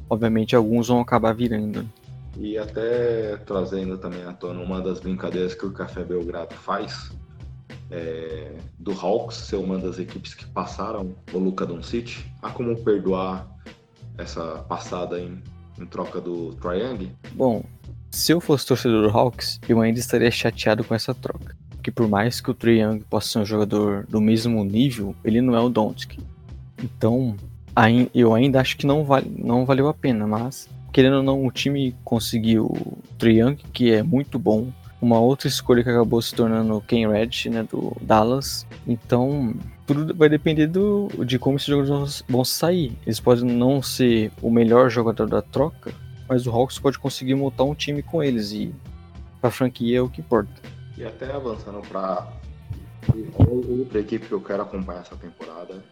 [0.08, 1.88] obviamente alguns vão acabar virando.
[2.36, 7.10] E até trazendo também à tona uma das brincadeiras que o Café Belgrado faz,
[7.90, 13.48] é, do Hawks ser uma das equipes que passaram o Luca Doncic, há como perdoar
[14.18, 15.42] essa passada em,
[15.80, 17.10] em troca do Triangle?
[17.32, 17.64] Bom,
[18.16, 21.54] se eu fosse torcedor do Hawks, eu ainda estaria chateado com essa troca.
[21.70, 25.42] Porque por mais que o Trae Young possa ser um jogador do mesmo nível, ele
[25.42, 26.18] não é o Doncic.
[26.82, 27.36] Então,
[28.14, 31.52] eu ainda acho que não, vale, não valeu a pena, mas querendo ou não, o
[31.52, 34.68] time conseguiu o Trae Young, que é muito bom.
[35.00, 38.66] Uma outra escolha que acabou se tornando o Ken Red, né, do Dallas.
[38.88, 39.54] Então,
[39.86, 42.96] tudo vai depender do, de como esses jogadores vão sair.
[43.04, 45.92] Eles podem não ser o melhor jogador da troca,
[46.28, 48.74] mas o Hawks pode conseguir montar um time com eles e
[49.42, 50.52] a franquia é o que importa.
[50.96, 52.32] E até avançando para
[53.36, 55.84] outra equipe que eu quero acompanhar essa temporada,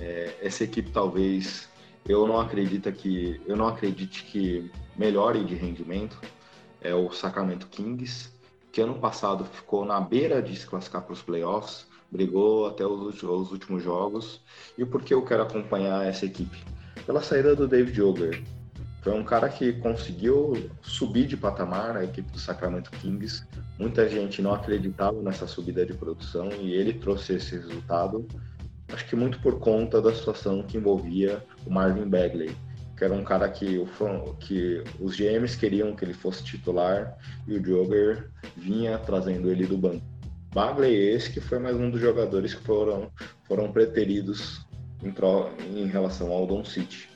[0.00, 1.68] é, essa equipe talvez
[2.08, 6.20] eu não acredito que eu não acredite que melhore de rendimento
[6.80, 8.30] é o Sacramento Kings,
[8.72, 13.22] que ano passado ficou na beira de se classificar para os playoffs, brigou até os,
[13.22, 14.40] os últimos jogos.
[14.76, 16.58] E por que eu quero acompanhar essa equipe?
[17.06, 18.42] Pela saída do David Joger,
[19.02, 23.44] foi um cara que conseguiu subir de patamar na equipe do Sacramento Kings.
[23.76, 28.24] Muita gente não acreditava nessa subida de produção e ele trouxe esse resultado.
[28.92, 32.56] Acho que muito por conta da situação que envolvia o Marvin Bagley,
[32.96, 33.86] que era um cara que, o,
[34.34, 39.76] que os GMs queriam que ele fosse titular e o Jogger vinha trazendo ele do
[39.76, 40.04] banco.
[40.54, 43.10] Bagley esse que foi mais um dos jogadores que foram,
[43.48, 44.64] foram preteridos
[45.02, 45.12] em,
[45.76, 47.11] em relação ao Don City.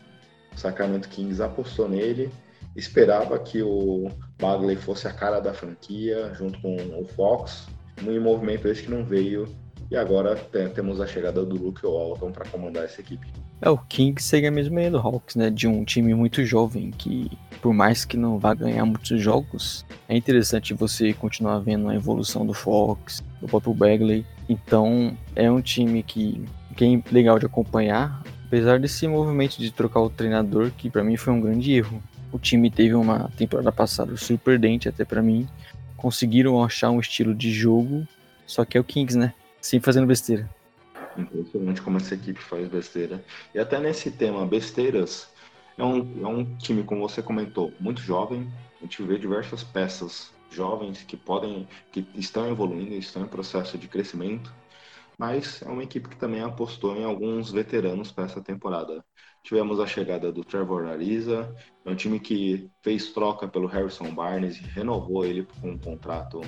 [0.56, 2.30] Sacramento Kings apostou nele,
[2.74, 7.68] esperava que o Bagley fosse a cara da franquia, junto com o Fox,
[8.02, 9.46] um movimento esse que não veio,
[9.90, 13.26] e agora tem, temos a chegada do Luke Walton para comandar essa equipe.
[13.60, 15.48] É, o Kings segue a mesma linha do Hawks, né?
[15.48, 17.30] De um time muito jovem que,
[17.62, 22.44] por mais que não vá ganhar muitos jogos, é interessante você continuar vendo a evolução
[22.44, 24.26] do Fox, do próprio Bagley.
[24.48, 26.44] Então, é um time que,
[26.76, 31.16] que é legal de acompanhar, Apesar desse movimento de trocar o treinador, que para mim
[31.16, 32.00] foi um grande erro.
[32.30, 35.48] O time teve uma temporada passada surpreendente até para mim.
[35.96, 38.06] Conseguiram achar um estilo de jogo,
[38.46, 39.34] só que é o Kings, né?
[39.60, 40.48] Sempre fazendo besteira.
[41.18, 43.24] Impressionante como essa equipe faz besteira.
[43.52, 45.28] E até nesse tema, besteiras,
[45.76, 48.46] é um, é um time, como você comentou, muito jovem.
[48.80, 53.88] A gente vê diversas peças jovens que podem, que estão evoluindo, estão em processo de
[53.88, 54.54] crescimento
[55.18, 59.04] mas é uma equipe que também apostou em alguns veteranos para essa temporada.
[59.42, 61.54] Tivemos a chegada do Trevor Ariza,
[61.84, 66.40] é um time que fez troca pelo Harrison Barnes e renovou ele com um contrato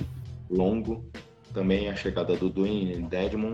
[0.49, 1.09] longo.
[1.53, 3.53] Também a chegada do Dwayne Dedmon.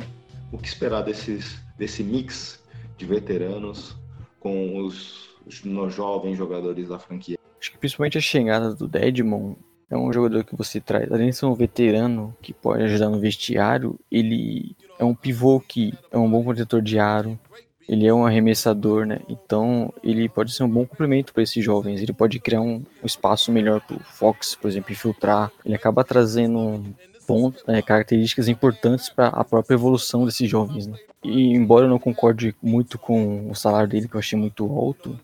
[0.52, 2.64] O que esperar desses, desse mix
[2.98, 3.96] de veteranos
[4.40, 7.38] com os, os jovens jogadores da franquia?
[7.60, 9.56] Acho que principalmente a chegada do Dedmon
[9.96, 13.20] é um jogador que você traz, além de ser um veterano que pode ajudar no
[13.20, 17.40] vestiário, ele é um pivô que é um bom protetor de aro,
[17.88, 19.20] ele é um arremessador, né?
[19.30, 22.02] Então ele pode ser um bom complemento para esses jovens.
[22.02, 25.52] Ele pode criar um, um espaço melhor para o Fox, por exemplo, infiltrar.
[25.64, 26.84] Ele acaba trazendo
[27.28, 30.88] pontos, né, características importantes para a própria evolução desses jovens.
[30.88, 30.98] Né?
[31.24, 35.20] E embora eu não concorde muito com o salário dele, que eu achei muito alto,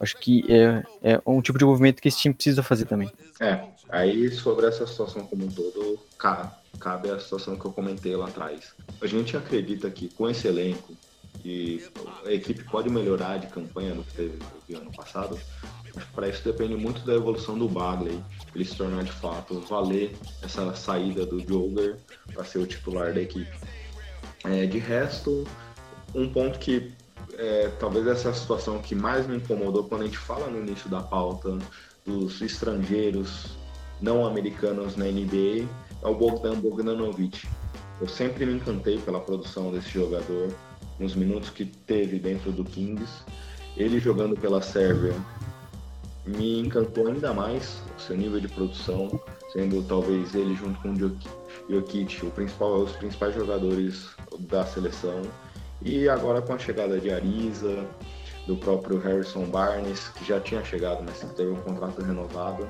[0.00, 3.10] acho que é, é um tipo de movimento que esse time precisa fazer também.
[3.40, 8.26] É, aí sobre essa situação como um todo, cabe a situação que eu comentei lá
[8.26, 8.74] atrás.
[9.00, 10.94] A gente acredita que com esse elenco,
[11.44, 11.84] e
[12.24, 15.38] a equipe pode melhorar de campanha no que teve no ano passado,
[15.94, 18.22] mas para isso depende muito da evolução do Bagley,
[18.54, 21.96] ele se tornar de fato valer essa saída do Joger
[22.32, 23.56] para ser o titular da equipe.
[24.44, 25.44] É, de resto,
[26.14, 26.92] um ponto que
[27.38, 31.00] é, talvez essa situação que mais me incomodou quando a gente fala no início da
[31.00, 31.58] pauta
[32.04, 33.56] dos estrangeiros
[34.00, 35.66] não americanos na NBA
[36.02, 37.46] é o Bogdan Bogdanovic.
[38.00, 40.52] Eu sempre me encantei pela produção desse jogador,
[40.98, 43.22] nos minutos que teve dentro do Kings.
[43.76, 45.14] Ele jogando pela Sérvia
[46.26, 49.20] me encantou ainda mais o seu nível de produção,
[49.52, 51.16] sendo talvez ele junto com o
[51.70, 55.22] Jokic o principal, os principais jogadores da seleção.
[55.82, 57.86] E agora com a chegada de Ariza,
[58.46, 62.66] do próprio Harrison Barnes, que já tinha chegado, mas teve um contrato renovado,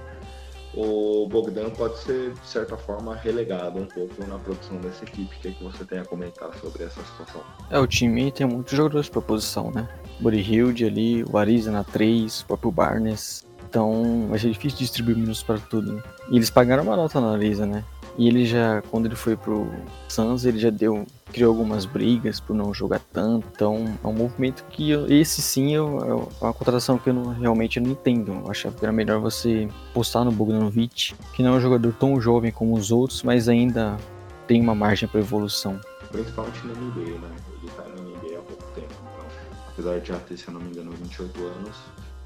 [0.77, 5.35] o Bogdan pode ser, de certa forma, relegado um pouco na produção dessa equipe.
[5.35, 7.41] O que, é que você tem a comentar sobre essa situação?
[7.71, 9.89] É, o time tem muitos jogadores para posição, né?
[10.21, 13.47] Buddy Hilde ali, o Ariza na 3, o próprio Barnes.
[13.69, 15.95] Então vai ser difícil distribuir minutos para tudo.
[15.95, 16.03] Né?
[16.31, 17.83] E eles pagaram uma nota na Ariza, né?
[18.19, 19.71] E ele já, quando ele foi pro
[20.09, 23.47] Suns, ele já deu, criou algumas brigas por não jogar tanto.
[23.53, 27.25] Então é um movimento que eu, esse sim eu, é uma contratação que eu não,
[27.27, 28.33] realmente não entendo.
[28.33, 32.19] Eu achava que era melhor você postar no Bogdanovic, que não é um jogador tão
[32.21, 33.99] jovem como os outros, mas ainda
[34.47, 35.79] tem uma margem para evolução.
[36.11, 37.37] Principalmente na NBA, né?
[37.61, 38.95] Ele tá na NBA há pouco tempo.
[39.13, 39.27] Então,
[39.69, 41.77] apesar de já ter, se eu não me engano, 28 anos,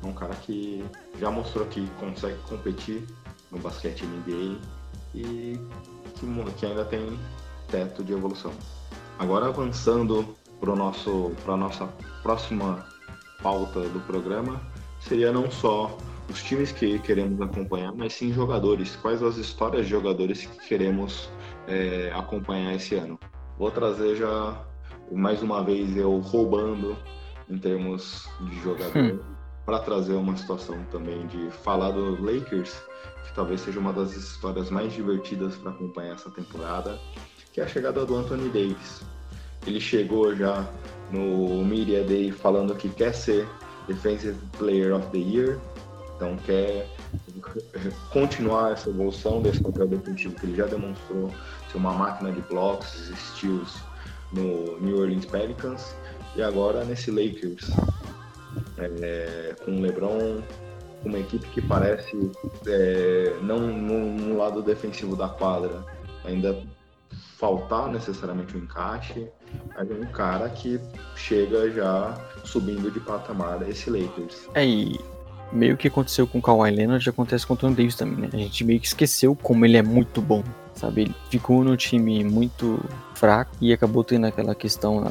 [0.03, 0.85] é um cara que
[1.19, 3.05] já mostrou que consegue competir
[3.51, 4.59] no basquete NBA
[5.15, 5.59] e
[6.19, 7.19] que, que ainda tem
[7.69, 8.53] teto de evolução.
[9.19, 11.87] Agora avançando para a nossa
[12.23, 12.85] próxima
[13.43, 14.61] pauta do programa,
[15.01, 15.97] seria não só
[16.29, 18.97] os times que queremos acompanhar, mas sim jogadores.
[18.97, 21.31] Quais as histórias de jogadores que queremos
[21.67, 23.19] é, acompanhar esse ano?
[23.59, 24.65] Vou trazer já
[25.11, 26.97] mais uma vez eu roubando
[27.49, 29.19] em termos de jogador hum.
[29.71, 32.75] para trazer uma situação também de falar do Lakers
[33.25, 36.99] que talvez seja uma das histórias mais divertidas para acompanhar essa temporada,
[37.53, 39.03] que é a chegada do Anthony Davis.
[39.65, 40.69] Ele chegou já
[41.13, 43.49] no Media Day falando que quer ser
[43.87, 45.61] Defensive Player of the Year,
[46.17, 46.89] então quer
[48.11, 51.31] continuar essa evolução desse papel defensivo que ele já demonstrou
[51.71, 53.77] ser uma máquina de blocos steals
[54.33, 55.95] no New Orleans Pelicans
[56.35, 57.71] e agora nesse Lakers
[58.79, 60.43] é, com o LeBron
[61.05, 62.31] uma equipe que parece
[62.67, 65.85] é, não no, no, lado defensivo da quadra
[66.25, 66.63] ainda
[67.39, 69.27] faltar necessariamente um encaixe,
[69.75, 70.79] mas é um cara que
[71.17, 74.49] chega já subindo de patamar esse Lakers.
[74.55, 75.01] É, e
[75.51, 78.29] meio que aconteceu com o Kawhi Leonard, acontece com o Anthony Davis também, né?
[78.33, 80.45] A gente meio que esqueceu como ele é muito bom,
[80.75, 81.03] sabe?
[81.03, 82.79] Ele ficou no time muito
[83.15, 85.03] fraco e acabou tendo aquela questão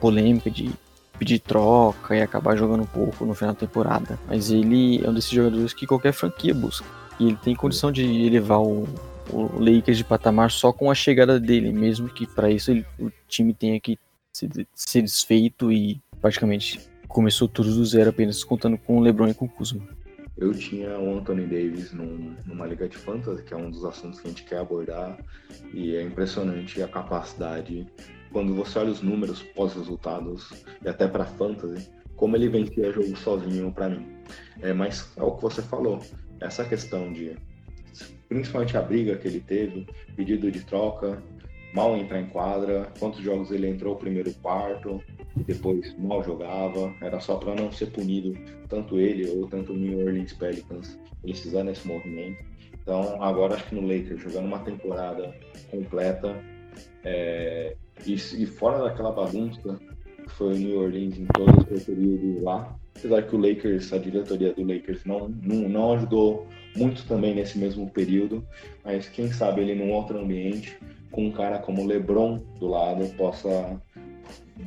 [0.00, 0.70] polêmica de
[1.18, 4.18] pedir troca e acabar jogando um pouco no final da temporada.
[4.26, 6.86] Mas ele é um desses jogadores que qualquer franquia busca.
[7.18, 8.88] E ele tem condição de elevar o,
[9.30, 13.10] o Lakers de patamar só com a chegada dele, mesmo que para isso ele, o
[13.26, 13.98] time tenha que
[14.74, 19.46] ser desfeito e praticamente começou tudo do zero apenas contando com o LeBron e com
[19.46, 19.82] o Kuzma.
[20.36, 24.20] Eu tinha o Anthony Davis num, numa liga de fantasy, que é um dos assuntos
[24.20, 25.18] que a gente quer abordar,
[25.74, 27.88] e é impressionante a capacidade
[28.32, 30.50] quando você olha os números pós-resultados
[30.84, 34.06] e até para fantasy, como ele vencia jogo sozinho para mim.
[34.60, 36.00] É, mas é o que você falou,
[36.40, 37.36] essa questão de
[38.28, 41.22] principalmente a briga que ele teve, pedido de troca,
[41.72, 45.02] mal entrar em quadra, quantos jogos ele entrou primeiro quarto
[45.36, 48.34] depois mal jogava, era só para não ser punido,
[48.68, 52.44] tanto ele ou tanto o New Orleans Pelicans, eles fizeram esse movimento.
[52.82, 55.34] Então agora acho que no Lakers, jogando uma temporada
[55.70, 56.42] completa,
[57.04, 57.76] é,
[58.06, 59.78] e, e fora daquela bagunça
[60.28, 63.98] que foi o New Orleans em todo o período lá, apesar que o Lakers, a
[63.98, 66.46] diretoria do Lakers não, não, não ajudou
[66.76, 68.44] muito também nesse mesmo período,
[68.84, 70.78] mas quem sabe ele num outro ambiente,
[71.10, 73.80] com um cara como LeBron do lado, possa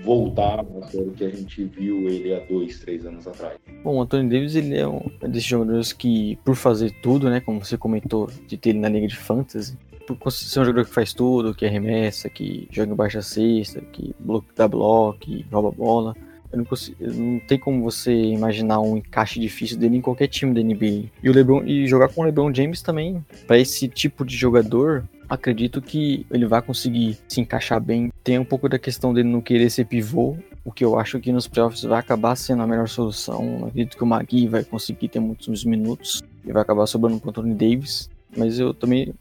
[0.03, 3.59] voltar a ser o que a gente viu ele há dois, três anos atrás.
[3.83, 7.63] Bom, o Anthony Davis ele é um desses jogadores que, por fazer tudo, né, como
[7.63, 9.77] você comentou, de ter ele na liga de fantasy,
[10.15, 14.15] por ser um jogador que faz tudo, que arremessa, que joga em baixa cesta, que
[14.55, 16.15] dá bloco, rouba bola.
[16.53, 20.61] não, consigo, não tem como você imaginar um encaixe difícil dele em qualquer time da
[20.61, 21.09] NBA.
[21.23, 25.03] E o LeBron e jogar com o LeBron James também, para esse tipo de jogador,
[25.29, 28.11] acredito que ele vai conseguir se encaixar bem.
[28.23, 31.31] Tem um pouco da questão dele não querer ser pivô, o que eu acho que
[31.31, 33.65] nos playoffs vai acabar sendo a melhor solução.
[33.65, 37.29] acredito que o Magui vai conseguir ter muitos minutos e vai acabar sobrando para o
[37.29, 38.09] Anthony Davis.
[38.35, 39.13] Mas eu também.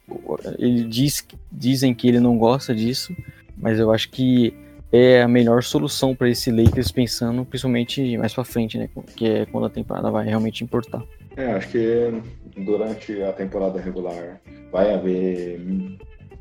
[0.59, 3.15] Ele diz, dizem que ele não gosta disso,
[3.57, 4.55] mas eu acho que
[4.93, 8.89] é a melhor solução para esse Lakers pensando principalmente mais para frente, né?
[9.17, 11.03] Que é quando a temporada vai realmente importar.
[11.37, 12.23] É, acho que
[12.57, 14.41] durante a temporada regular
[14.73, 15.61] vai haver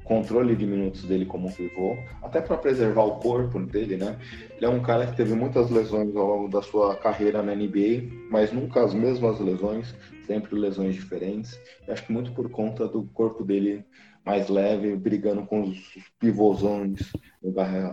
[0.04, 4.18] controle de minutos dele como pivô, até para preservar o corpo dele, né?
[4.58, 8.10] Ele é um cara que teve muitas lesões ao longo da sua carreira na NBA,
[8.32, 9.94] mas nunca as mesmas lesões,
[10.30, 11.60] sempre lesões diferentes.
[11.88, 13.84] Acho que muito por conta do corpo dele
[14.24, 17.12] mais leve, brigando com os pivôzões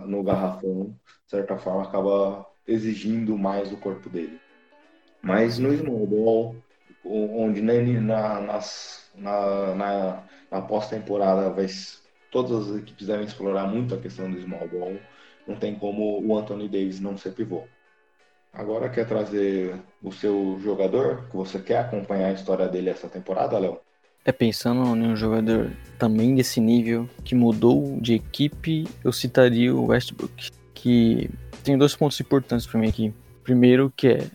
[0.05, 4.39] no garrafão, de certa forma acaba exigindo mais do corpo dele.
[5.19, 6.55] Mas no small ball,
[7.03, 11.55] onde na, nas, na, na, na pós-temporada
[12.31, 14.95] todas as equipes devem explorar muito a questão do small ball,
[15.47, 17.63] não tem como o Anthony Davis não ser pivô.
[18.53, 23.57] Agora quer trazer o seu jogador, que você quer acompanhar a história dele essa temporada,
[23.59, 23.79] Léo?
[24.25, 29.87] É pensando em um jogador também desse nível que mudou de equipe, eu citaria o
[29.87, 31.29] Westbrook, que
[31.63, 33.13] tem dois pontos importantes para mim aqui.
[33.43, 34.27] Primeiro, que é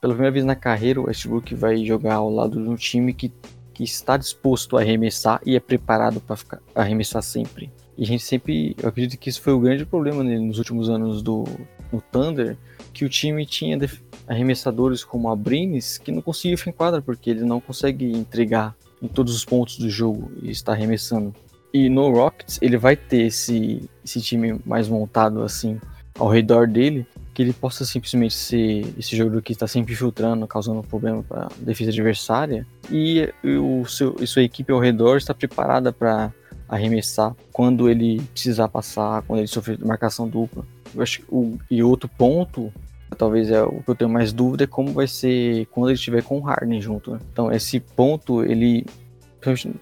[0.00, 3.30] pela primeira vez na carreira, o Westbrook vai jogar ao lado de um time que,
[3.74, 6.38] que está disposto a arremessar e é preparado para
[6.74, 7.70] arremessar sempre.
[7.98, 11.22] E a gente sempre, eu acredito que isso foi o grande problema nos últimos anos
[11.22, 11.44] do
[11.92, 12.56] no Thunder,
[12.92, 13.78] que o time tinha
[14.26, 18.76] arremessadores como a Brines que não conseguiam ficar em quadra porque ele não consegue entregar
[19.02, 21.34] em todos os pontos do jogo e está arremessando.
[21.72, 25.80] E no Rockets ele vai ter esse, esse time mais montado assim
[26.18, 30.82] ao redor dele, que ele possa simplesmente ser esse jogador que está sempre filtrando, causando
[30.82, 35.92] problema para a defesa adversária, e o seu, e sua equipe ao redor está preparada
[35.92, 36.30] para
[36.68, 40.64] arremessar quando ele precisar passar, quando ele sofrer marcação dupla.
[40.98, 42.72] Acho, o, e outro ponto
[43.16, 46.22] talvez é o que eu tenho mais dúvida é como vai ser quando ele estiver
[46.22, 47.12] com o Harden junto.
[47.12, 47.18] Né?
[47.32, 48.86] Então esse ponto ele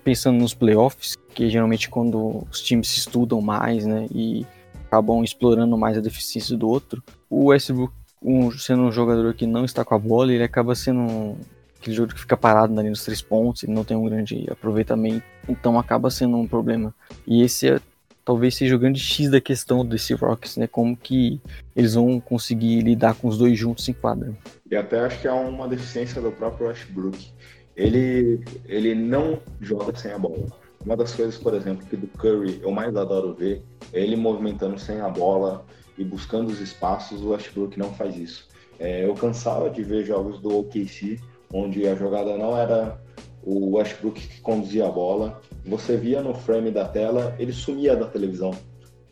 [0.04, 4.46] pensando nos playoffs, que geralmente quando os times se estudam mais, né, e
[4.86, 7.92] acabam explorando mais a deficiência do outro, o Westbrook
[8.22, 11.36] um, sendo um jogador que não está com a bola, ele acaba sendo um,
[11.80, 15.24] aquele jogador que fica parado ali nos três pontos, ele não tem um grande aproveitamento,
[15.48, 16.94] então acaba sendo um problema.
[17.26, 17.80] E esse é
[18.28, 20.66] talvez seja o grande X da questão desse Rockets, né?
[20.66, 21.40] Como que
[21.74, 24.36] eles vão conseguir lidar com os dois juntos em quadra.
[24.70, 27.30] E até acho que é uma deficiência do próprio Westbrook.
[27.74, 30.46] Ele, ele não joga sem a bola.
[30.84, 33.62] Uma das coisas, por exemplo, que do Curry eu mais adoro ver
[33.94, 35.64] é ele movimentando sem a bola
[35.96, 37.22] e buscando os espaços.
[37.22, 38.46] O Westbrook não faz isso.
[38.78, 41.18] É, eu cansava de ver jogos do OKC
[41.50, 43.00] onde a jogada não era
[43.42, 45.40] o Westbrook que conduzia a bola.
[45.68, 48.52] Você via no frame da tela, ele sumia da televisão.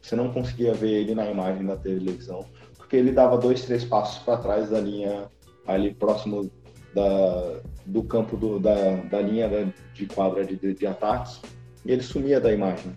[0.00, 2.46] Você não conseguia ver ele na imagem da televisão,
[2.76, 5.28] porque ele dava dois, três passos para trás da linha,
[5.66, 6.50] ali próximo
[6.94, 11.42] da, do campo do, da, da linha de quadra de, de, de ataques,
[11.84, 12.96] e ele sumia da imagem.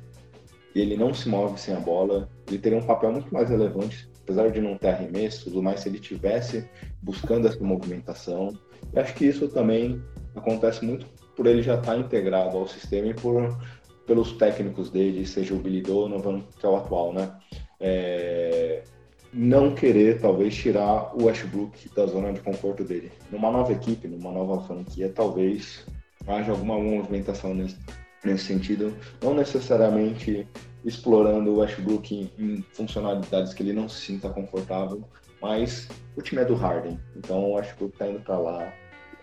[0.73, 4.51] Ele não se move sem a bola, ele teria um papel muito mais relevante, apesar
[4.51, 6.69] de não ter arremesso, tudo mais, se ele tivesse
[7.01, 8.57] buscando essa movimentação.
[8.93, 10.01] Eu acho que isso também
[10.33, 11.05] acontece muito
[11.39, 13.57] por ele já estar tá integrado ao sistema e por
[14.05, 17.31] pelos técnicos dele, seja o Billy Donovan, que é o atual, né?
[17.79, 18.83] É,
[19.31, 23.09] não querer, talvez, tirar o Westbrook da zona de conforto dele.
[23.31, 25.85] Numa nova equipe, numa nova franquia, talvez
[26.27, 27.77] haja alguma movimentação nesse,
[28.25, 30.45] nesse sentido, não necessariamente
[30.83, 35.05] explorando o Westbrook em, em funcionalidades que ele não se sinta confortável,
[35.41, 35.87] mas
[36.17, 38.73] o time é do Harden, então o Westbrook está indo para lá,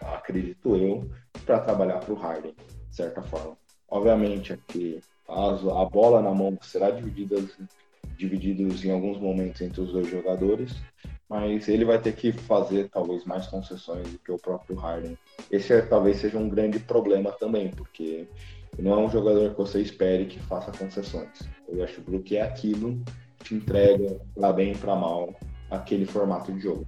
[0.00, 1.10] acredito eu,
[1.46, 2.54] para trabalhar para o Harden,
[2.90, 3.56] de certa forma.
[3.88, 7.36] Obviamente, aqui a, a bola na mão será dividida
[8.18, 10.74] divididos em alguns momentos entre os dois jogadores,
[11.28, 15.18] mas ele vai ter que fazer talvez mais concessões do que o próprio Harden.
[15.50, 18.26] Esse é, talvez seja um grande problema também, porque
[18.78, 21.48] não é um jogador que você espere que faça concessões.
[21.68, 23.02] Eu acho que o que é aquilo,
[23.42, 25.34] te entrega para bem e para mal
[25.70, 26.86] aquele formato de jogo.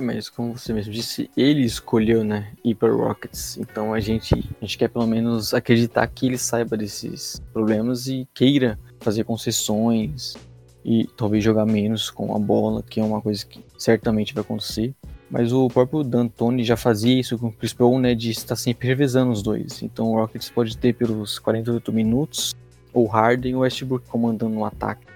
[0.00, 3.58] É, mas como você mesmo disse, ele escolheu, né, ir para Rockets.
[3.58, 8.26] Então a gente, a gente quer pelo menos acreditar que ele saiba desses problemas e
[8.34, 10.34] queira fazer concessões
[10.82, 14.94] e talvez jogar menos com a bola, que é uma coisa que certamente vai acontecer.
[15.30, 18.88] Mas o próprio D'Antoni já fazia isso com o Chris Paul, né, de estar sempre
[18.88, 19.82] revezando os dois.
[19.82, 22.54] Então o Rockets pode ter pelos 48 minutos
[22.92, 25.06] o Harden o Westbrook comandando o ataque.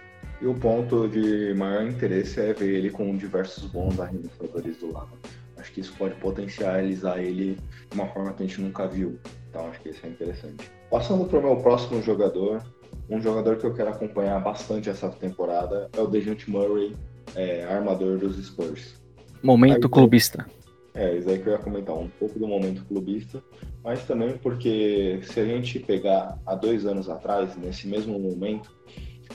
[0.44, 5.08] E o ponto de maior interesse é ver ele com diversos bons arremessadores do lado.
[5.56, 7.56] Acho que isso pode potencializar ele
[7.88, 9.18] de uma forma que a gente nunca viu.
[9.48, 10.70] Então acho que isso é interessante.
[10.90, 12.62] Passando para o meu próximo jogador,
[13.08, 16.94] um jogador que eu quero acompanhar bastante essa temporada é o Dejante Murray,
[17.34, 19.00] é, armador dos Spurs.
[19.42, 20.44] Momento Aí, clubista.
[20.92, 23.42] É, isso aí que eu ia comentar, um pouco do momento clubista,
[23.82, 28.70] mas também porque se a gente pegar há dois anos atrás, nesse mesmo momento,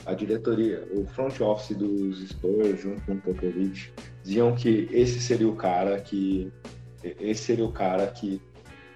[0.06, 3.92] a diretoria, o front office dos Spurs, junto com o Popovich,
[4.22, 6.52] diziam que esse seria o cara que
[7.02, 8.42] esse seria o cara que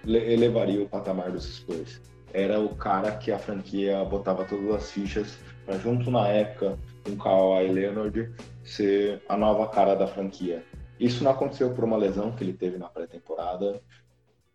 [0.05, 2.01] elevaria o patamar dos Spurs.
[2.33, 7.15] Era o cara que a franquia botava todas as fichas para junto na época com
[7.15, 8.31] Kawhi Leonard
[8.63, 10.63] ser a nova cara da franquia.
[10.99, 13.81] Isso não aconteceu por uma lesão que ele teve na pré-temporada.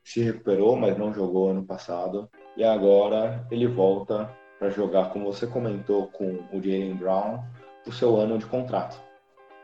[0.04, 2.28] Se recuperou, mas não jogou ano passado.
[2.56, 4.30] E agora ele volta
[4.60, 7.42] para jogar, como você comentou, com o Jalen Brown,
[7.86, 9.00] o seu ano de contrato.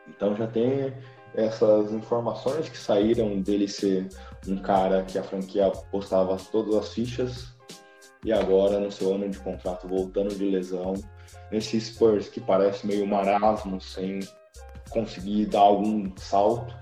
[0.08, 0.94] Então já tem
[1.34, 4.08] essas informações que saíram dele ser
[4.48, 7.54] um cara que a franquia postava todas as fichas
[8.24, 10.94] e agora no seu ano de contrato voltando de lesão,
[11.52, 14.20] nesse Spurs que parece meio marasmo sem
[14.88, 16.74] conseguir dar algum salto,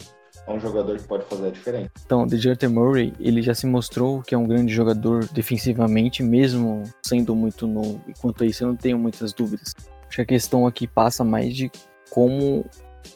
[0.47, 1.91] é um jogador que pode fazer a diferença.
[2.05, 7.35] Então, DeJounte Murray, ele já se mostrou que é um grande jogador defensivamente, mesmo sendo
[7.35, 8.01] muito novo.
[8.07, 9.75] E quanto a isso, eu não tenho muitas dúvidas.
[10.07, 11.71] Acho que a questão aqui passa mais de
[12.11, 12.65] como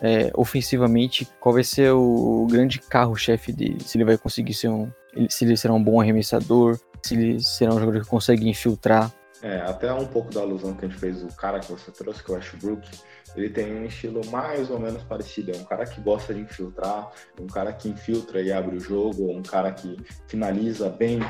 [0.01, 3.79] é, ofensivamente, qual vai ser o grande carro-chefe dele.
[3.85, 4.91] Se ele vai conseguir ser um.
[5.29, 9.13] Se ele será um bom arremessador, se ele será um jogador que consegue infiltrar
[9.43, 12.23] é, até um pouco da alusão que a gente fez do cara que você trouxe,
[12.23, 12.89] que é o Ashbrook,
[13.37, 15.53] ele tem um estilo mais ou menos parecido.
[15.53, 17.11] É um cara que gosta de infiltrar,
[17.41, 21.21] um cara que infiltra e abre o jogo, um cara que finaliza bem,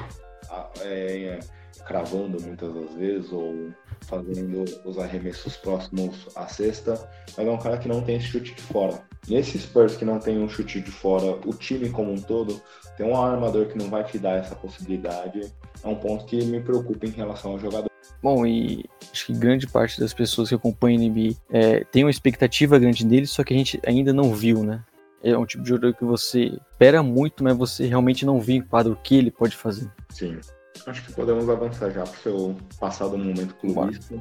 [0.82, 1.38] é,
[1.86, 3.70] cravando muitas das vezes, ou
[4.02, 8.62] fazendo os arremessos próximos à cesta, mas é um cara que não tem chute de
[8.62, 9.02] fora.
[9.28, 12.60] Nesse Spurs que não tem um chute de fora, o time como um todo
[12.96, 15.52] tem um armador que não vai te dar essa possibilidade.
[15.82, 17.87] É um ponto que me preocupa em relação ao jogador.
[18.22, 22.10] Bom, e acho que grande parte das pessoas que acompanham o NBA é, tem uma
[22.10, 24.82] expectativa grande dele, só que a gente ainda não viu, né?
[25.22, 28.62] É um tipo de jogador que você espera muito, mas você realmente não vê em
[28.62, 29.90] quadro o que ele pode fazer.
[30.10, 30.38] Sim.
[30.86, 34.14] Acho que podemos avançar já para o seu passado momento clubista,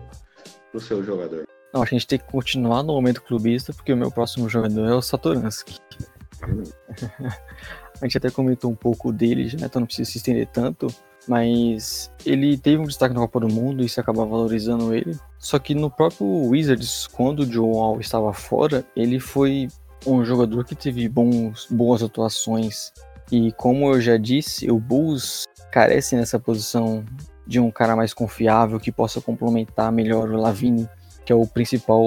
[0.71, 1.47] para o seu jogador.
[1.73, 4.49] Não, acho que a gente tem que continuar no momento clubista, porque o meu próximo
[4.49, 5.77] jogador é o Satoransky.
[6.47, 6.63] Hum.
[8.01, 10.87] a gente até comentou um pouco dele já, então não precisa se estender tanto.
[11.27, 15.17] Mas ele teve um destaque na Copa do Mundo e se acaba valorizando ele.
[15.37, 19.67] Só que no próprio Wizards, quando o Joe Wall estava fora, ele foi
[20.05, 22.93] um jogador que teve bons, boas atuações.
[23.31, 27.03] E como eu já disse, o Bulls carece nessa posição
[27.45, 30.87] de um cara mais confiável que possa complementar melhor o Lavine,
[31.25, 32.05] que é o principal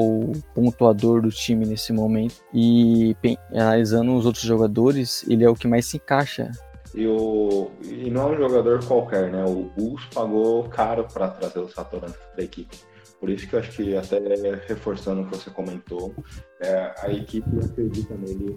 [0.54, 2.36] pontuador do time nesse momento.
[2.54, 3.14] E
[3.52, 6.50] analisando os outros jogadores, ele é o que mais se encaixa
[6.94, 9.44] e, o, e não é um jogador qualquer, né?
[9.44, 12.76] O Bulls pagou caro para trazer o Satoran da equipe.
[13.18, 14.18] Por isso que eu acho que até
[14.66, 16.14] reforçando o que você comentou,
[16.60, 18.56] é, a equipe acredita nele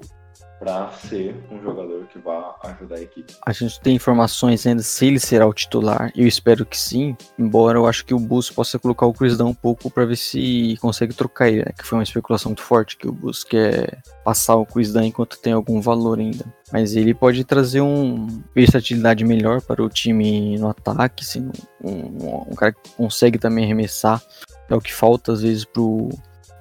[0.59, 3.34] para ser um jogador que vá ajudar a equipe.
[3.45, 7.77] A gente tem informações ainda se ele será o titular, eu espero que sim, embora
[7.77, 10.77] eu acho que o Bus possa colocar o Chris Dunn um pouco para ver se
[10.79, 11.71] consegue trocar ele, né?
[11.77, 15.39] que foi uma especulação muito forte que o Bus quer passar o Chris Dunn enquanto
[15.39, 16.45] tem algum valor ainda.
[16.71, 21.51] Mas ele pode trazer um versatilidade melhor para o time no ataque, assim,
[21.84, 24.21] um, um cara que consegue também arremessar,
[24.69, 26.09] é o que falta às vezes pro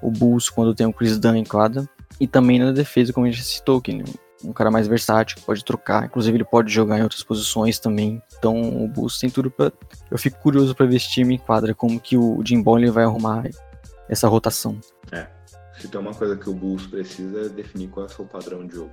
[0.03, 1.89] o Bulls quando tem o Chris Dunn em quadra.
[2.23, 4.01] E também na defesa, como a gente citou, que
[4.45, 6.05] um cara mais versátil, que pode trocar.
[6.05, 8.23] Inclusive, ele pode jogar em outras posições também.
[8.39, 9.73] Então, o Bulls tem tudo para.
[10.09, 13.03] Eu fico curioso para ver esse time em quadra, como que o Jim Bonley vai
[13.03, 13.43] arrumar
[14.09, 14.81] essa rotação.
[15.11, 15.27] É.
[15.81, 18.65] Se tem uma coisa que o Bulls precisa é definir qual é o seu padrão
[18.65, 18.93] de jogo.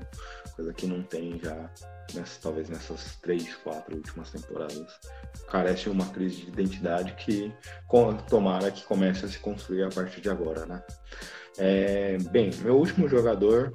[0.55, 1.69] Coisa que não tem já,
[2.15, 4.87] nessa, talvez nessas três, quatro últimas temporadas.
[5.51, 7.53] Carece uma crise de identidade que
[8.27, 10.81] tomara que comece a se construir a partir de agora, né?
[11.61, 13.73] É, bem, meu último jogador,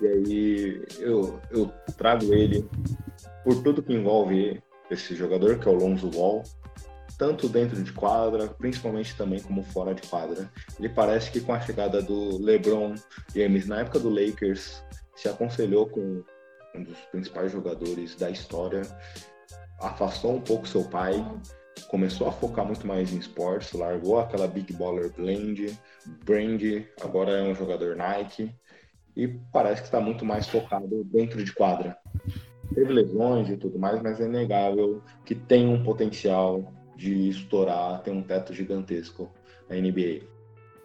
[0.00, 2.66] e aí eu, eu trago ele
[3.44, 6.42] por tudo que envolve esse jogador, que é o Lonzo Wall,
[7.18, 10.50] tanto dentro de quadra, principalmente também como fora de quadra.
[10.78, 12.94] Ele parece que com a chegada do LeBron
[13.34, 14.82] James na época do Lakers,
[15.14, 16.22] se aconselhou com
[16.74, 18.82] um dos principais jogadores da história,
[19.80, 21.24] afastou um pouco seu pai,
[21.88, 25.78] começou a focar muito mais em esportes, largou aquela Big Baller Blend,
[26.24, 26.62] Brand,
[27.00, 28.52] agora é um jogador Nike
[29.16, 31.96] e parece que está muito mais focado dentro de quadra.
[32.74, 38.12] Teve lesões e tudo mais, mas é inegável que tem um potencial de estourar, tem
[38.12, 39.30] um teto gigantesco
[39.68, 40.22] na NBA.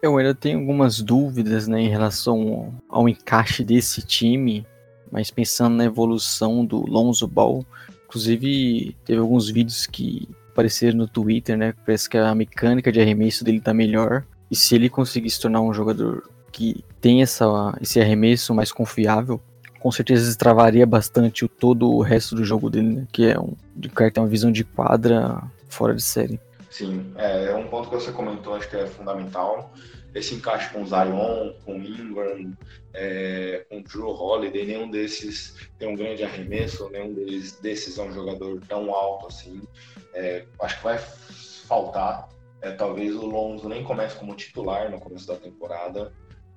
[0.02, 4.66] Eu ainda tenho algumas dúvidas né, em relação ao encaixe desse time,
[5.10, 7.64] mas pensando na evolução do Lonzo Ball,
[8.04, 11.74] inclusive teve alguns vídeos que apareceram no Twitter, né?
[11.84, 14.24] Parece que a mecânica de arremesso dele tá melhor.
[14.50, 17.46] E se ele conseguir se tornar um jogador que tem essa,
[17.80, 19.40] esse arremesso mais confiável,
[19.80, 23.06] com certeza destravaria bastante o todo o resto do jogo dele, né?
[23.10, 26.38] Que é um de cara que tem uma visão de quadra fora de série.
[26.70, 29.72] Sim, é, é um ponto que você comentou, acho que é fundamental.
[30.14, 32.52] Esse encaixe com Zion, com Ingram,
[32.92, 38.12] é, com Drew Holiday, nenhum desses tem um grande arremesso, nenhum deles, desses é um
[38.12, 39.62] jogador tão alto assim.
[40.12, 40.98] É, acho que vai
[41.66, 42.28] faltar.
[42.60, 46.12] É, talvez o Lonzo nem comece como titular no começo da temporada,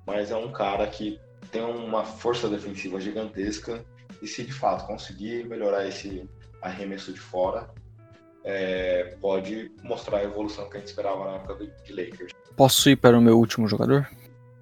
[0.06, 1.18] mas é um cara que
[1.50, 3.84] tem uma força defensiva gigantesca
[4.20, 6.28] e se de fato conseguir melhorar esse
[6.62, 7.68] arremesso de fora,
[8.46, 12.32] é, pode mostrar a evolução que a gente esperava na época de Lakers.
[12.56, 14.08] Posso ir para o meu último jogador?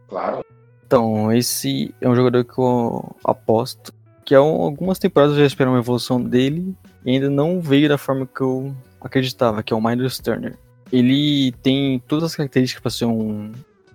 [0.09, 0.45] Claro.
[0.87, 3.93] Então, esse é um jogador que eu aposto
[4.25, 6.75] que há algumas temporadas eu já espero uma evolução dele
[7.05, 10.57] e ainda não veio da forma que eu acreditava, que é o Miles Turner.
[10.91, 13.53] Ele tem todas as características para ser um,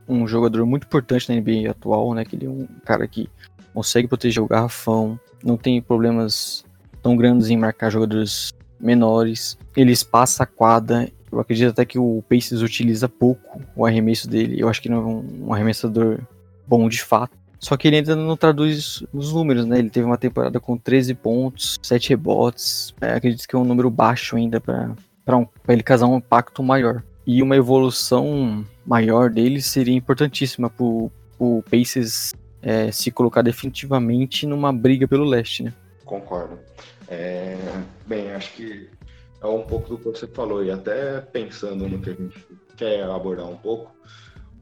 [0.07, 2.23] um jogador muito importante na NBA atual, né?
[2.23, 3.27] Que ele é um cara que
[3.73, 6.63] consegue proteger o garrafão, não tem problemas
[7.01, 9.57] tão grandes em marcar jogadores menores.
[9.75, 11.09] Ele espaça a quadra.
[11.31, 14.59] Eu acredito até que o Pacers utiliza pouco o arremesso dele.
[14.59, 16.19] Eu acho que não é um arremessador
[16.67, 17.37] bom de fato.
[17.59, 19.79] Só que ele ainda não traduz os números, né?
[19.79, 22.93] Ele teve uma temporada com 13 pontos, 7 rebotes.
[23.01, 27.03] É, acredito que é um número baixo ainda para um, ele causar um impacto maior.
[27.27, 34.71] E uma evolução maior dele seria importantíssima para o Pacers é, se colocar definitivamente numa
[34.71, 35.73] briga pelo leste, né?
[36.05, 36.57] Concordo.
[37.09, 37.57] É,
[38.05, 38.87] bem, acho que
[39.41, 43.03] é um pouco do que você falou, e até pensando no que a gente quer
[43.03, 43.91] abordar um pouco,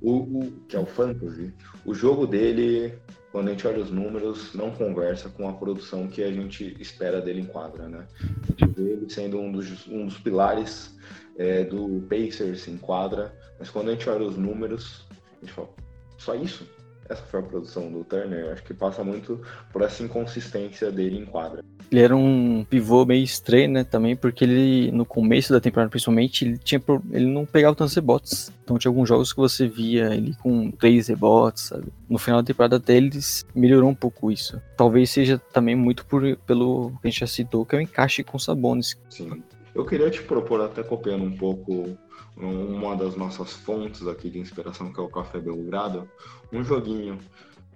[0.01, 1.53] o, o, que é o fantasy,
[1.85, 2.97] o jogo dele,
[3.31, 7.19] quando a gente olha os números, não conversa com a produção que a gente espera
[7.19, 8.07] dele em quadra, né?
[8.43, 10.95] A gente vê ele sendo um dos, um dos pilares
[11.37, 15.69] é, do Pacers em quadra, mas quando a gente olha os números, a gente fala,
[16.17, 16.65] só isso?
[17.09, 21.25] Essa foi a produção do Turner, acho que passa muito por essa inconsistência dele em
[21.25, 21.63] quadra.
[21.89, 26.43] Ele era um pivô meio estranho, né, também, porque ele, no começo da temporada, principalmente,
[26.43, 26.81] ele, tinha,
[27.11, 28.51] ele não pegava tantos rebotes.
[28.63, 31.87] Então tinha alguns jogos que você via ele com três rebotes, sabe?
[32.09, 34.61] No final da temporada até eles melhorou um pouco isso.
[34.75, 38.23] Talvez seja também muito por, pelo que a gente já citou, que é o encaixe
[38.23, 38.97] com Sabonis.
[39.09, 39.41] Sim.
[39.73, 41.97] Eu queria te propor, até copiando um pouco
[42.39, 46.09] uma das nossas fontes aqui de inspiração, que é o Café Belgrado,
[46.51, 47.17] um joguinho.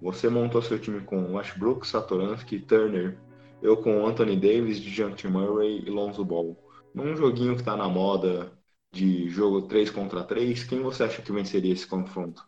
[0.01, 3.17] Você montou seu time com Westbrook, Satoransky, Turner,
[3.61, 6.57] eu com Anthony Davis, DeJounte Murray e Lonzo Ball.
[6.93, 8.51] Num joguinho que está na moda
[8.91, 12.45] de jogo 3 contra 3, quem você acha que venceria esse confronto?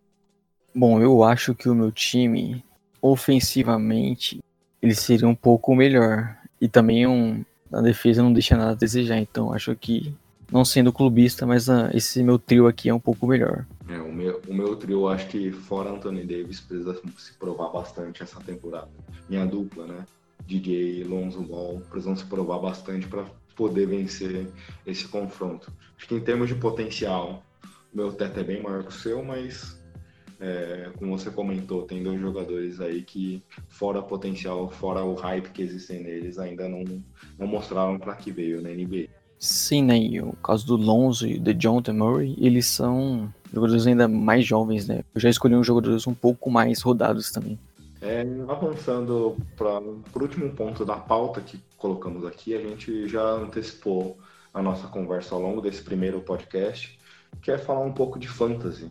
[0.75, 2.63] Bom, eu acho que o meu time,
[3.01, 4.41] ofensivamente,
[4.81, 6.35] ele seria um pouco melhor.
[6.59, 9.19] E também um, na defesa não deixa nada a desejar.
[9.19, 10.13] Então acho que,
[10.53, 13.65] não sendo clubista, mas uh, esse meu trio aqui é um pouco melhor.
[13.89, 18.21] É, o meu, o meu trio, acho que fora Anthony Davis, precisa se provar bastante
[18.21, 18.87] essa temporada.
[19.27, 20.05] Minha dupla, né?
[20.45, 23.25] DJ Lonzo Ball precisam se provar bastante para
[23.55, 24.47] poder vencer
[24.85, 25.73] esse confronto.
[25.97, 27.41] Acho que em termos de potencial,
[27.91, 29.81] meu teto é bem maior que o seu, mas
[30.39, 35.63] é, como você comentou, tem dois jogadores aí que, fora potencial, fora o hype que
[35.63, 36.83] existe neles, ainda não,
[37.39, 39.22] não mostraram para que veio na NBA.
[39.43, 39.97] Sim, né?
[39.97, 44.87] E o caso do Lonzo e do John Murray, eles são jogadores ainda mais jovens,
[44.87, 45.03] né?
[45.13, 47.59] Eu já escolhi uns jogadores um pouco mais rodados também.
[48.01, 54.17] É, avançando para o último ponto da pauta que colocamos aqui, a gente já antecipou
[54.53, 56.97] a nossa conversa ao longo desse primeiro podcast,
[57.41, 58.89] que é falar um pouco de fantasy.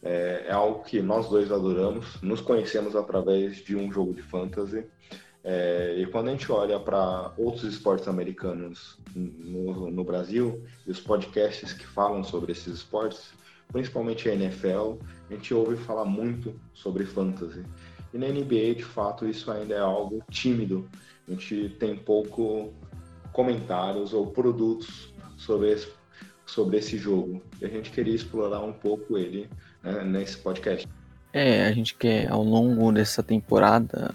[0.00, 4.84] É, é, algo que nós dois adoramos, nos conhecemos através de um jogo de fantasy.
[5.44, 11.00] É, e quando a gente olha para outros esportes americanos no, no, Brasil e os
[11.00, 13.30] podcasts que falam sobre esses esportes,
[13.68, 14.98] principalmente a NFL,
[15.30, 17.62] a gente ouve falar muito sobre fantasy.
[18.12, 20.88] E na NBA, de fato, isso ainda é algo tímido.
[21.26, 22.72] A gente tem pouco
[23.32, 25.88] comentários ou produtos sobre esse,
[26.46, 27.42] sobre esse jogo.
[27.60, 29.48] E a gente queria explorar um pouco ele
[29.82, 30.88] né, nesse podcast.
[31.32, 34.14] É, a gente quer, ao longo dessa temporada,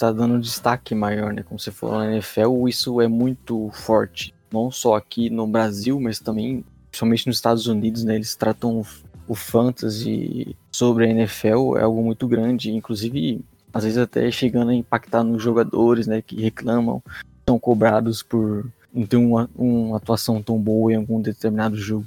[0.00, 1.42] está dando destaque maior, né?
[1.42, 4.34] Como você falou na NFL, isso é muito forte.
[4.50, 8.14] Não só aqui no Brasil, mas também, principalmente nos Estados Unidos, né?
[8.16, 8.84] Eles tratam
[9.28, 14.74] o fantasy sobre a NFL é algo muito grande, inclusive às vezes até chegando a
[14.74, 17.00] impactar nos jogadores, né, que reclamam,
[17.48, 22.06] são cobrados por não ter uma, uma atuação tão boa em algum determinado jogo.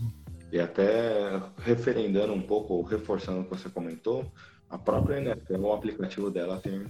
[0.52, 4.26] E até referendando um pouco, ou reforçando o que você comentou,
[4.70, 6.84] a própria NFL, o aplicativo dela tem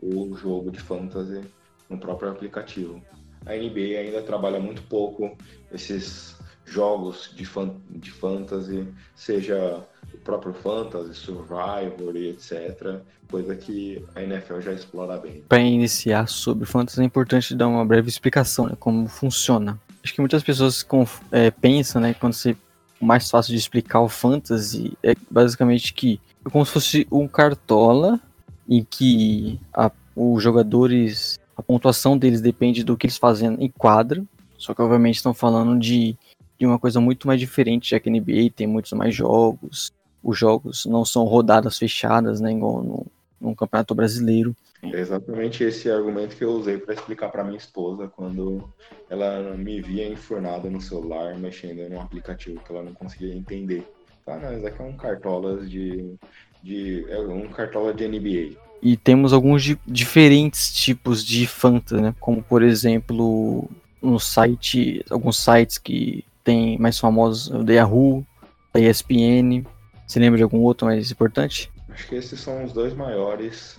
[0.00, 1.42] o jogo de fantasy
[1.88, 3.02] no próprio aplicativo.
[3.46, 5.36] A NBA ainda trabalha muito pouco
[5.72, 13.00] esses jogos de, fan de fantasy, seja o próprio fantasy, Survivor e etc.
[13.30, 15.42] Coisa que a NFL já explora bem.
[15.48, 19.78] Para iniciar sobre fantasy é importante dar uma breve explicação, né, como funciona.
[20.02, 20.86] Acho que muitas pessoas
[21.30, 22.56] é, pensam, né, quando você
[23.00, 27.28] o mais fácil de explicar o fantasy é basicamente que é como se fosse um
[27.28, 28.20] cartola
[28.68, 34.24] em que a, os jogadores a pontuação deles depende do que eles fazem em quadra.
[34.56, 36.16] Só que obviamente estão falando de,
[36.58, 39.92] de uma coisa muito mais diferente, já que NBA tem muitos mais jogos.
[40.22, 43.06] Os jogos não são rodadas fechadas, né, igual no,
[43.40, 44.56] no Campeonato Brasileiro.
[44.82, 48.68] É exatamente esse argumento que eu usei para explicar para minha esposa quando
[49.08, 53.86] ela me via enfurnada no celular, mexendo num aplicativo que ela não conseguia entender.
[54.26, 56.16] Ah, não, isso aqui é um cartola de,
[56.64, 58.58] de é um cartola de NBA.
[58.82, 62.14] E temos alguns di diferentes tipos de fantasy, né?
[62.18, 63.68] Como por exemplo,
[64.02, 68.26] no site, alguns sites que tem mais famosos, o Yahoo,
[68.72, 69.64] da ESPN.
[70.06, 71.70] Você lembra de algum outro mais importante?
[71.88, 73.78] Acho que esses são os dois maiores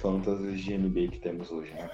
[0.00, 1.88] fantasies de NBA que temos hoje, né?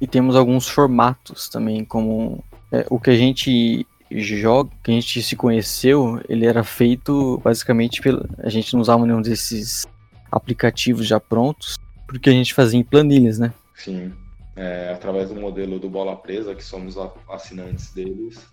[0.00, 5.22] E temos alguns formatos também, como é, o que a gente joga, que a gente
[5.22, 8.28] se conheceu, ele era feito basicamente pelo.
[8.38, 9.86] A gente não usava nenhum desses
[10.30, 11.76] aplicativos já prontos
[12.06, 13.52] porque a gente fazia em planilhas, né?
[13.74, 14.12] Sim.
[14.54, 16.96] É, através do modelo do Bola Presa, que somos
[17.28, 18.46] assinantes deles,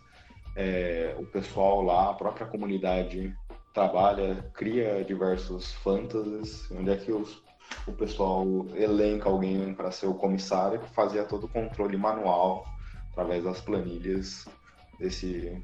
[0.56, 3.34] é, o pessoal lá, a própria comunidade
[3.74, 7.42] trabalha, cria diversos fantasies, onde é que os,
[7.88, 12.66] o pessoal elenca alguém para ser o comissário, fazia todo o controle manual
[13.12, 14.46] através das planilhas
[15.00, 15.62] desse,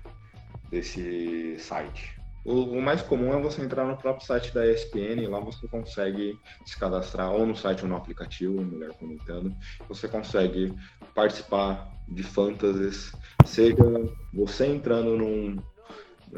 [0.69, 2.19] desse site.
[2.45, 6.39] O, o, mais comum é você entrar no próprio site da ESPN, lá você consegue
[6.65, 9.53] se cadastrar ou no site ou no aplicativo, melhor comentando.
[9.87, 10.73] Você consegue
[11.13, 13.11] participar de fantasies,
[13.45, 13.75] seja
[14.33, 15.57] você entrando num.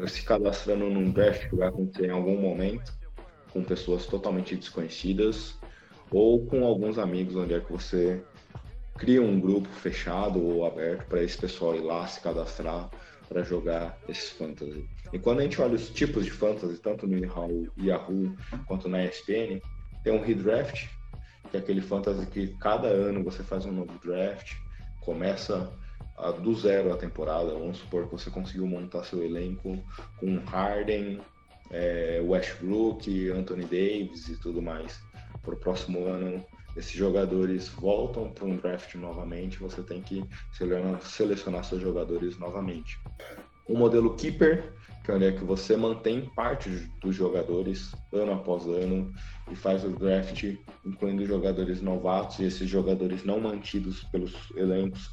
[0.08, 2.92] se cadastrando num draft que vai acontecer em algum momento,
[3.52, 5.56] com pessoas totalmente desconhecidas,
[6.10, 8.22] ou com alguns amigos, onde é que você
[9.02, 12.88] cria um grupo fechado ou aberto para esse pessoal ir lá se cadastrar
[13.28, 14.88] para jogar esses fantasy.
[15.12, 19.60] E quando a gente olha os tipos de fantasy, tanto no Yahoo quanto na ESPN,
[20.04, 20.88] tem um redraft,
[21.50, 24.54] que é aquele fantasy que cada ano você faz um novo draft,
[25.00, 25.76] começa
[26.16, 27.50] a, do zero a temporada.
[27.54, 29.82] Vamos supor que você conseguiu montar seu elenco
[30.20, 31.20] com Harden,
[31.72, 35.00] é, Westbrook, Anthony Davis e tudo mais.
[35.42, 36.46] Para o próximo ano
[36.76, 40.24] esses jogadores voltam para um draft novamente, você tem que
[41.04, 42.98] selecionar seus jogadores novamente.
[43.66, 44.72] O modelo Keeper,
[45.04, 46.68] que é é que você mantém parte
[47.00, 49.12] dos jogadores ano após ano
[49.50, 50.44] e faz o draft
[50.84, 55.10] incluindo jogadores novatos e esses jogadores não mantidos pelos elencos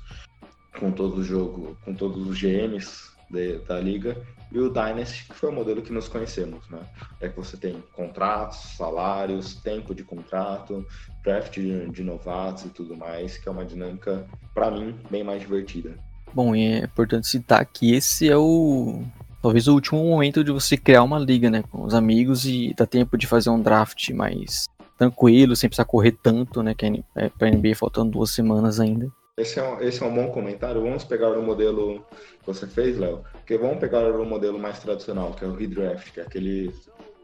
[0.80, 4.18] com todo o jogo, com todos os GMs de, da liga
[4.52, 6.80] e o Dynasty, que foi o modelo que nos conhecemos, né?
[7.22, 10.86] É que você tem contratos, salários, tempo de contrato,
[11.24, 15.42] draft de, de novatos e tudo mais, que é uma dinâmica, para mim, bem mais
[15.42, 15.96] divertida.
[16.34, 19.04] Bom, e é importante citar que esse é o
[19.42, 22.86] talvez o último momento de você criar uma liga, né, com os amigos e dá
[22.86, 24.66] tempo de fazer um draft mais
[24.98, 26.86] tranquilo, sem precisar correr tanto, né, que
[27.16, 29.10] é para NBA faltando duas semanas ainda.
[29.40, 30.82] Esse é, um, esse é um bom comentário.
[30.82, 32.06] Vamos pegar o modelo
[32.42, 36.12] que você fez, Léo, porque vamos pegar o modelo mais tradicional, que é o redraft,
[36.12, 36.74] que é aquele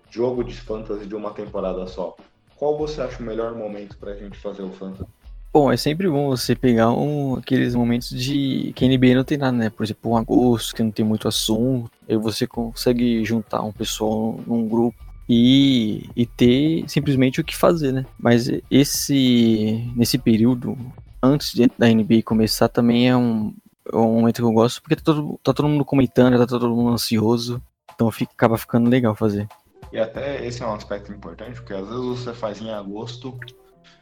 [0.10, 2.16] jogo de fantasy de uma temporada só.
[2.56, 5.10] Qual você acha o melhor momento para a gente fazer o fantasy?
[5.52, 9.38] Bom, é sempre bom você pegar um, aqueles momentos de que a NBA não tem
[9.38, 9.70] nada, né?
[9.70, 14.40] Por exemplo, um agosto, que não tem muito assunto, aí você consegue juntar um pessoal
[14.48, 14.98] num grupo
[15.28, 18.06] e, e ter simplesmente o que fazer, né?
[18.18, 20.78] Mas esse nesse período
[21.26, 23.54] antes de, da NBA começar também é um,
[23.92, 26.76] é um momento que eu gosto, porque tá todo, tá todo mundo comentando, tá todo
[26.76, 27.62] mundo ansioso,
[27.94, 29.48] então fica, acaba ficando legal fazer.
[29.92, 33.38] E até esse é um aspecto importante, porque às vezes você faz em agosto,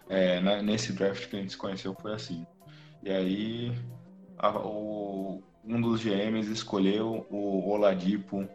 [0.10, 2.46] é, né, nesse draft que a gente se conheceu foi assim.
[3.04, 3.78] E aí
[4.38, 8.48] a, o, um dos GMs escolheu o Oladipo,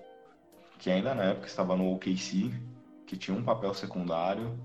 [0.79, 2.53] que ainda na época estava no OKC,
[3.07, 4.59] que tinha um papel secundário,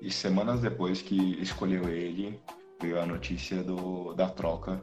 [0.00, 2.40] e semanas depois que escolheu ele,
[2.82, 4.82] veio a notícia do, da troca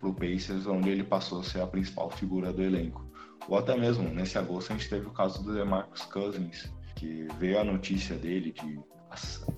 [0.00, 3.06] pro Pacers, onde ele passou a ser a principal figura do elenco.
[3.46, 7.60] Ou até mesmo, nesse agosto, a gente teve o caso do DeMarcus Cousins, que veio
[7.60, 8.80] a notícia dele de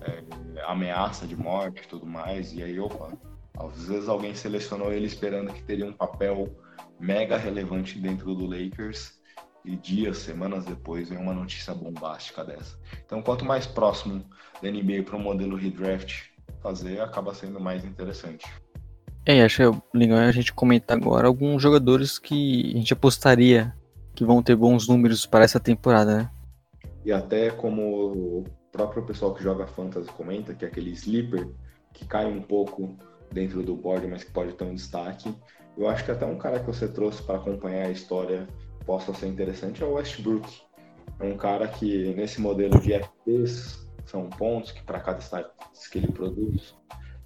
[0.01, 0.23] é,
[0.65, 3.17] ameaça de morte e tudo mais, e aí, opa,
[3.57, 6.49] às vezes alguém selecionou ele esperando que teria um papel
[6.99, 9.21] mega relevante dentro do Lakers,
[9.63, 12.79] e dias, semanas depois, vem uma notícia bombástica dessa.
[13.05, 14.25] Então, quanto mais próximo
[14.61, 16.30] da NBA para o modelo redraft
[16.61, 18.45] fazer, acaba sendo mais interessante.
[19.25, 23.73] É, acho legal a gente comentar agora alguns jogadores que a gente apostaria
[24.15, 26.31] que vão ter bons números para essa temporada, né?
[27.05, 31.49] E até como o próprio pessoal que joga Fantasy comenta, que é aquele sleeper
[31.93, 32.95] que cai um pouco
[33.31, 35.33] dentro do board, mas que pode ter um destaque.
[35.77, 38.47] Eu acho que até um cara que você trouxe para acompanhar a história
[38.85, 40.61] possa ser interessante é o Westbrook.
[41.19, 45.49] É um cara que nesse modelo de FPs são pontos que para cada stat
[45.91, 46.75] que ele produz,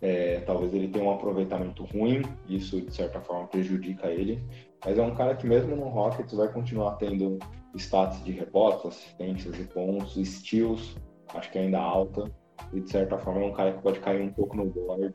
[0.01, 4.41] é, talvez ele tenha um aproveitamento ruim, isso de certa forma prejudica ele,
[4.85, 7.39] mas é um cara que mesmo no Rockets vai continuar tendo
[7.75, 10.95] status de rebotes, assistências e pontos, steals,
[11.33, 12.31] acho que ainda alta,
[12.71, 15.13] e de certa forma é um cara que pode cair um pouco no board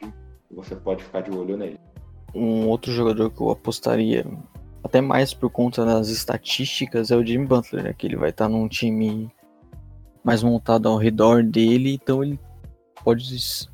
[0.51, 1.79] e você pode ficar de olho nele.
[2.35, 4.27] Um outro jogador que eu apostaria,
[4.83, 7.95] até mais por conta das estatísticas, é o Jimmy Butler, né?
[7.97, 9.31] que ele vai estar num time
[10.25, 12.39] mais montado ao redor dele, então ele
[13.03, 13.69] pode.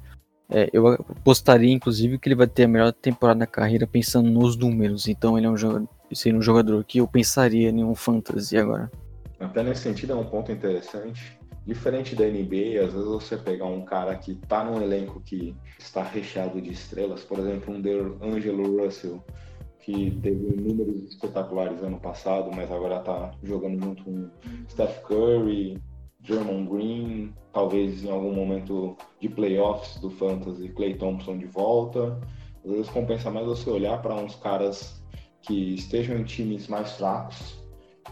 [0.48, 4.56] É, eu apostaria, inclusive, que ele vai ter a melhor temporada da carreira pensando nos
[4.56, 5.08] números.
[5.08, 8.90] Então ele é um jogador, seria um jogador que eu pensaria em um fantasy agora.
[9.40, 11.38] Até nesse sentido é um ponto interessante.
[11.66, 16.00] Diferente da NBA, às vezes você pegar um cara que está num elenco que está
[16.00, 19.20] recheado de estrelas, por exemplo, um Angelo Russell,
[19.80, 24.30] que teve números espetaculares ano passado, mas agora está jogando junto com
[24.68, 25.82] Steph Curry,
[26.26, 32.18] German Green, talvez em algum momento de playoffs do Fantasy, Clay Thompson de volta.
[32.64, 35.02] Às vezes compensa mais você olhar para uns caras
[35.42, 37.64] que estejam em times mais fracos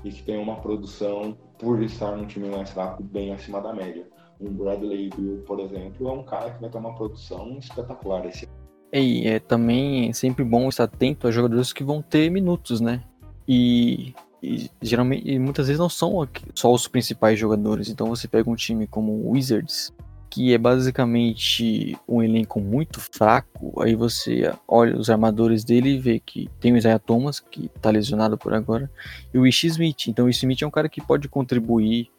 [0.04, 4.06] e que tenham uma produção, por estar num time mais fraco, bem acima da média.
[4.40, 8.44] Um Bradley Bill, por exemplo, é um cara que vai ter uma produção espetacular esse
[8.44, 8.54] ano.
[8.92, 13.02] E é também sempre bom estar atento a jogadores que vão ter minutos, né?
[13.46, 14.14] E
[14.44, 17.88] e geralmente e muitas vezes não são só os principais jogadores.
[17.88, 19.92] Então você pega um time como o Wizards,
[20.28, 26.18] que é basicamente um elenco muito fraco, aí você olha os armadores dele e vê
[26.18, 28.90] que tem o Isaiah Thomas, que está lesionado por agora,
[29.32, 30.08] e o Ish Smith.
[30.08, 32.10] Então o Ish Smith é um cara que pode contribuir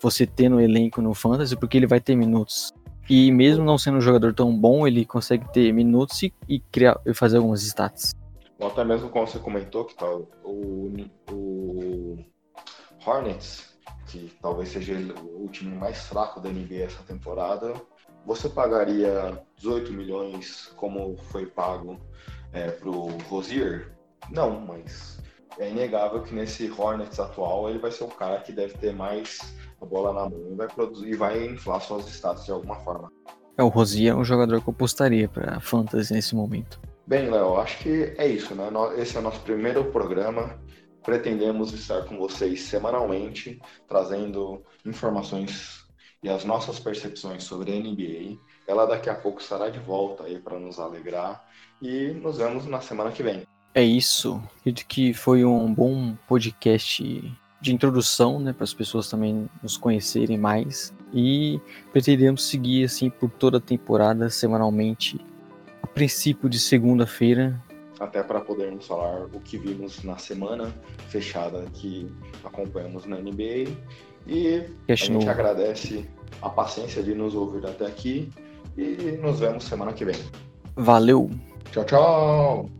[0.00, 2.72] você ter no elenco no Fantasy, porque ele vai ter minutos.
[3.08, 6.98] E mesmo não sendo um jogador tão bom, ele consegue ter minutos e, e criar,
[7.06, 8.14] e fazer algumas stats.
[8.58, 10.28] Ou até mesmo como você comentou, que tá o,
[11.30, 12.18] o
[13.06, 13.78] Hornets,
[14.08, 17.74] que talvez seja o time mais fraco da NBA essa temporada,
[18.26, 21.98] você pagaria 18 milhões como foi pago
[22.52, 23.96] é, para o Rosier?
[24.30, 25.22] Não, mas
[25.58, 29.54] é inegável que nesse Hornets atual ele vai ser o cara que deve ter mais
[29.80, 33.10] a bola na mão e vai produzir vai inflar suas status de alguma forma.
[33.56, 36.80] É, o Rosier é um jogador que eu postaria para fantasy nesse momento.
[37.08, 38.64] Bem, Léo, acho que é isso, né?
[38.98, 40.60] Esse é o nosso primeiro programa.
[41.02, 43.58] Pretendemos estar com vocês semanalmente,
[43.88, 45.86] trazendo informações
[46.22, 48.38] e as nossas percepções sobre a NBA.
[48.66, 51.42] Ela daqui a pouco estará de volta aí para nos alegrar
[51.80, 53.44] e nos vemos na semana que vem.
[53.74, 54.38] É isso.
[54.60, 57.02] Acredito que foi um bom podcast
[57.58, 61.58] de introdução, né, para as pessoas também nos conhecerem mais e
[61.90, 65.18] pretendemos seguir assim por toda a temporada semanalmente
[65.82, 67.60] a princípio de segunda-feira.
[67.98, 70.72] Até para podermos falar o que vimos na semana
[71.08, 72.10] fechada que
[72.44, 73.72] acompanhamos na NBA.
[74.26, 76.08] E a gente agradece
[76.42, 78.30] a paciência de nos ouvir até aqui
[78.76, 80.16] e nos vemos semana que vem.
[80.76, 81.30] Valeu!
[81.72, 82.77] Tchau, tchau!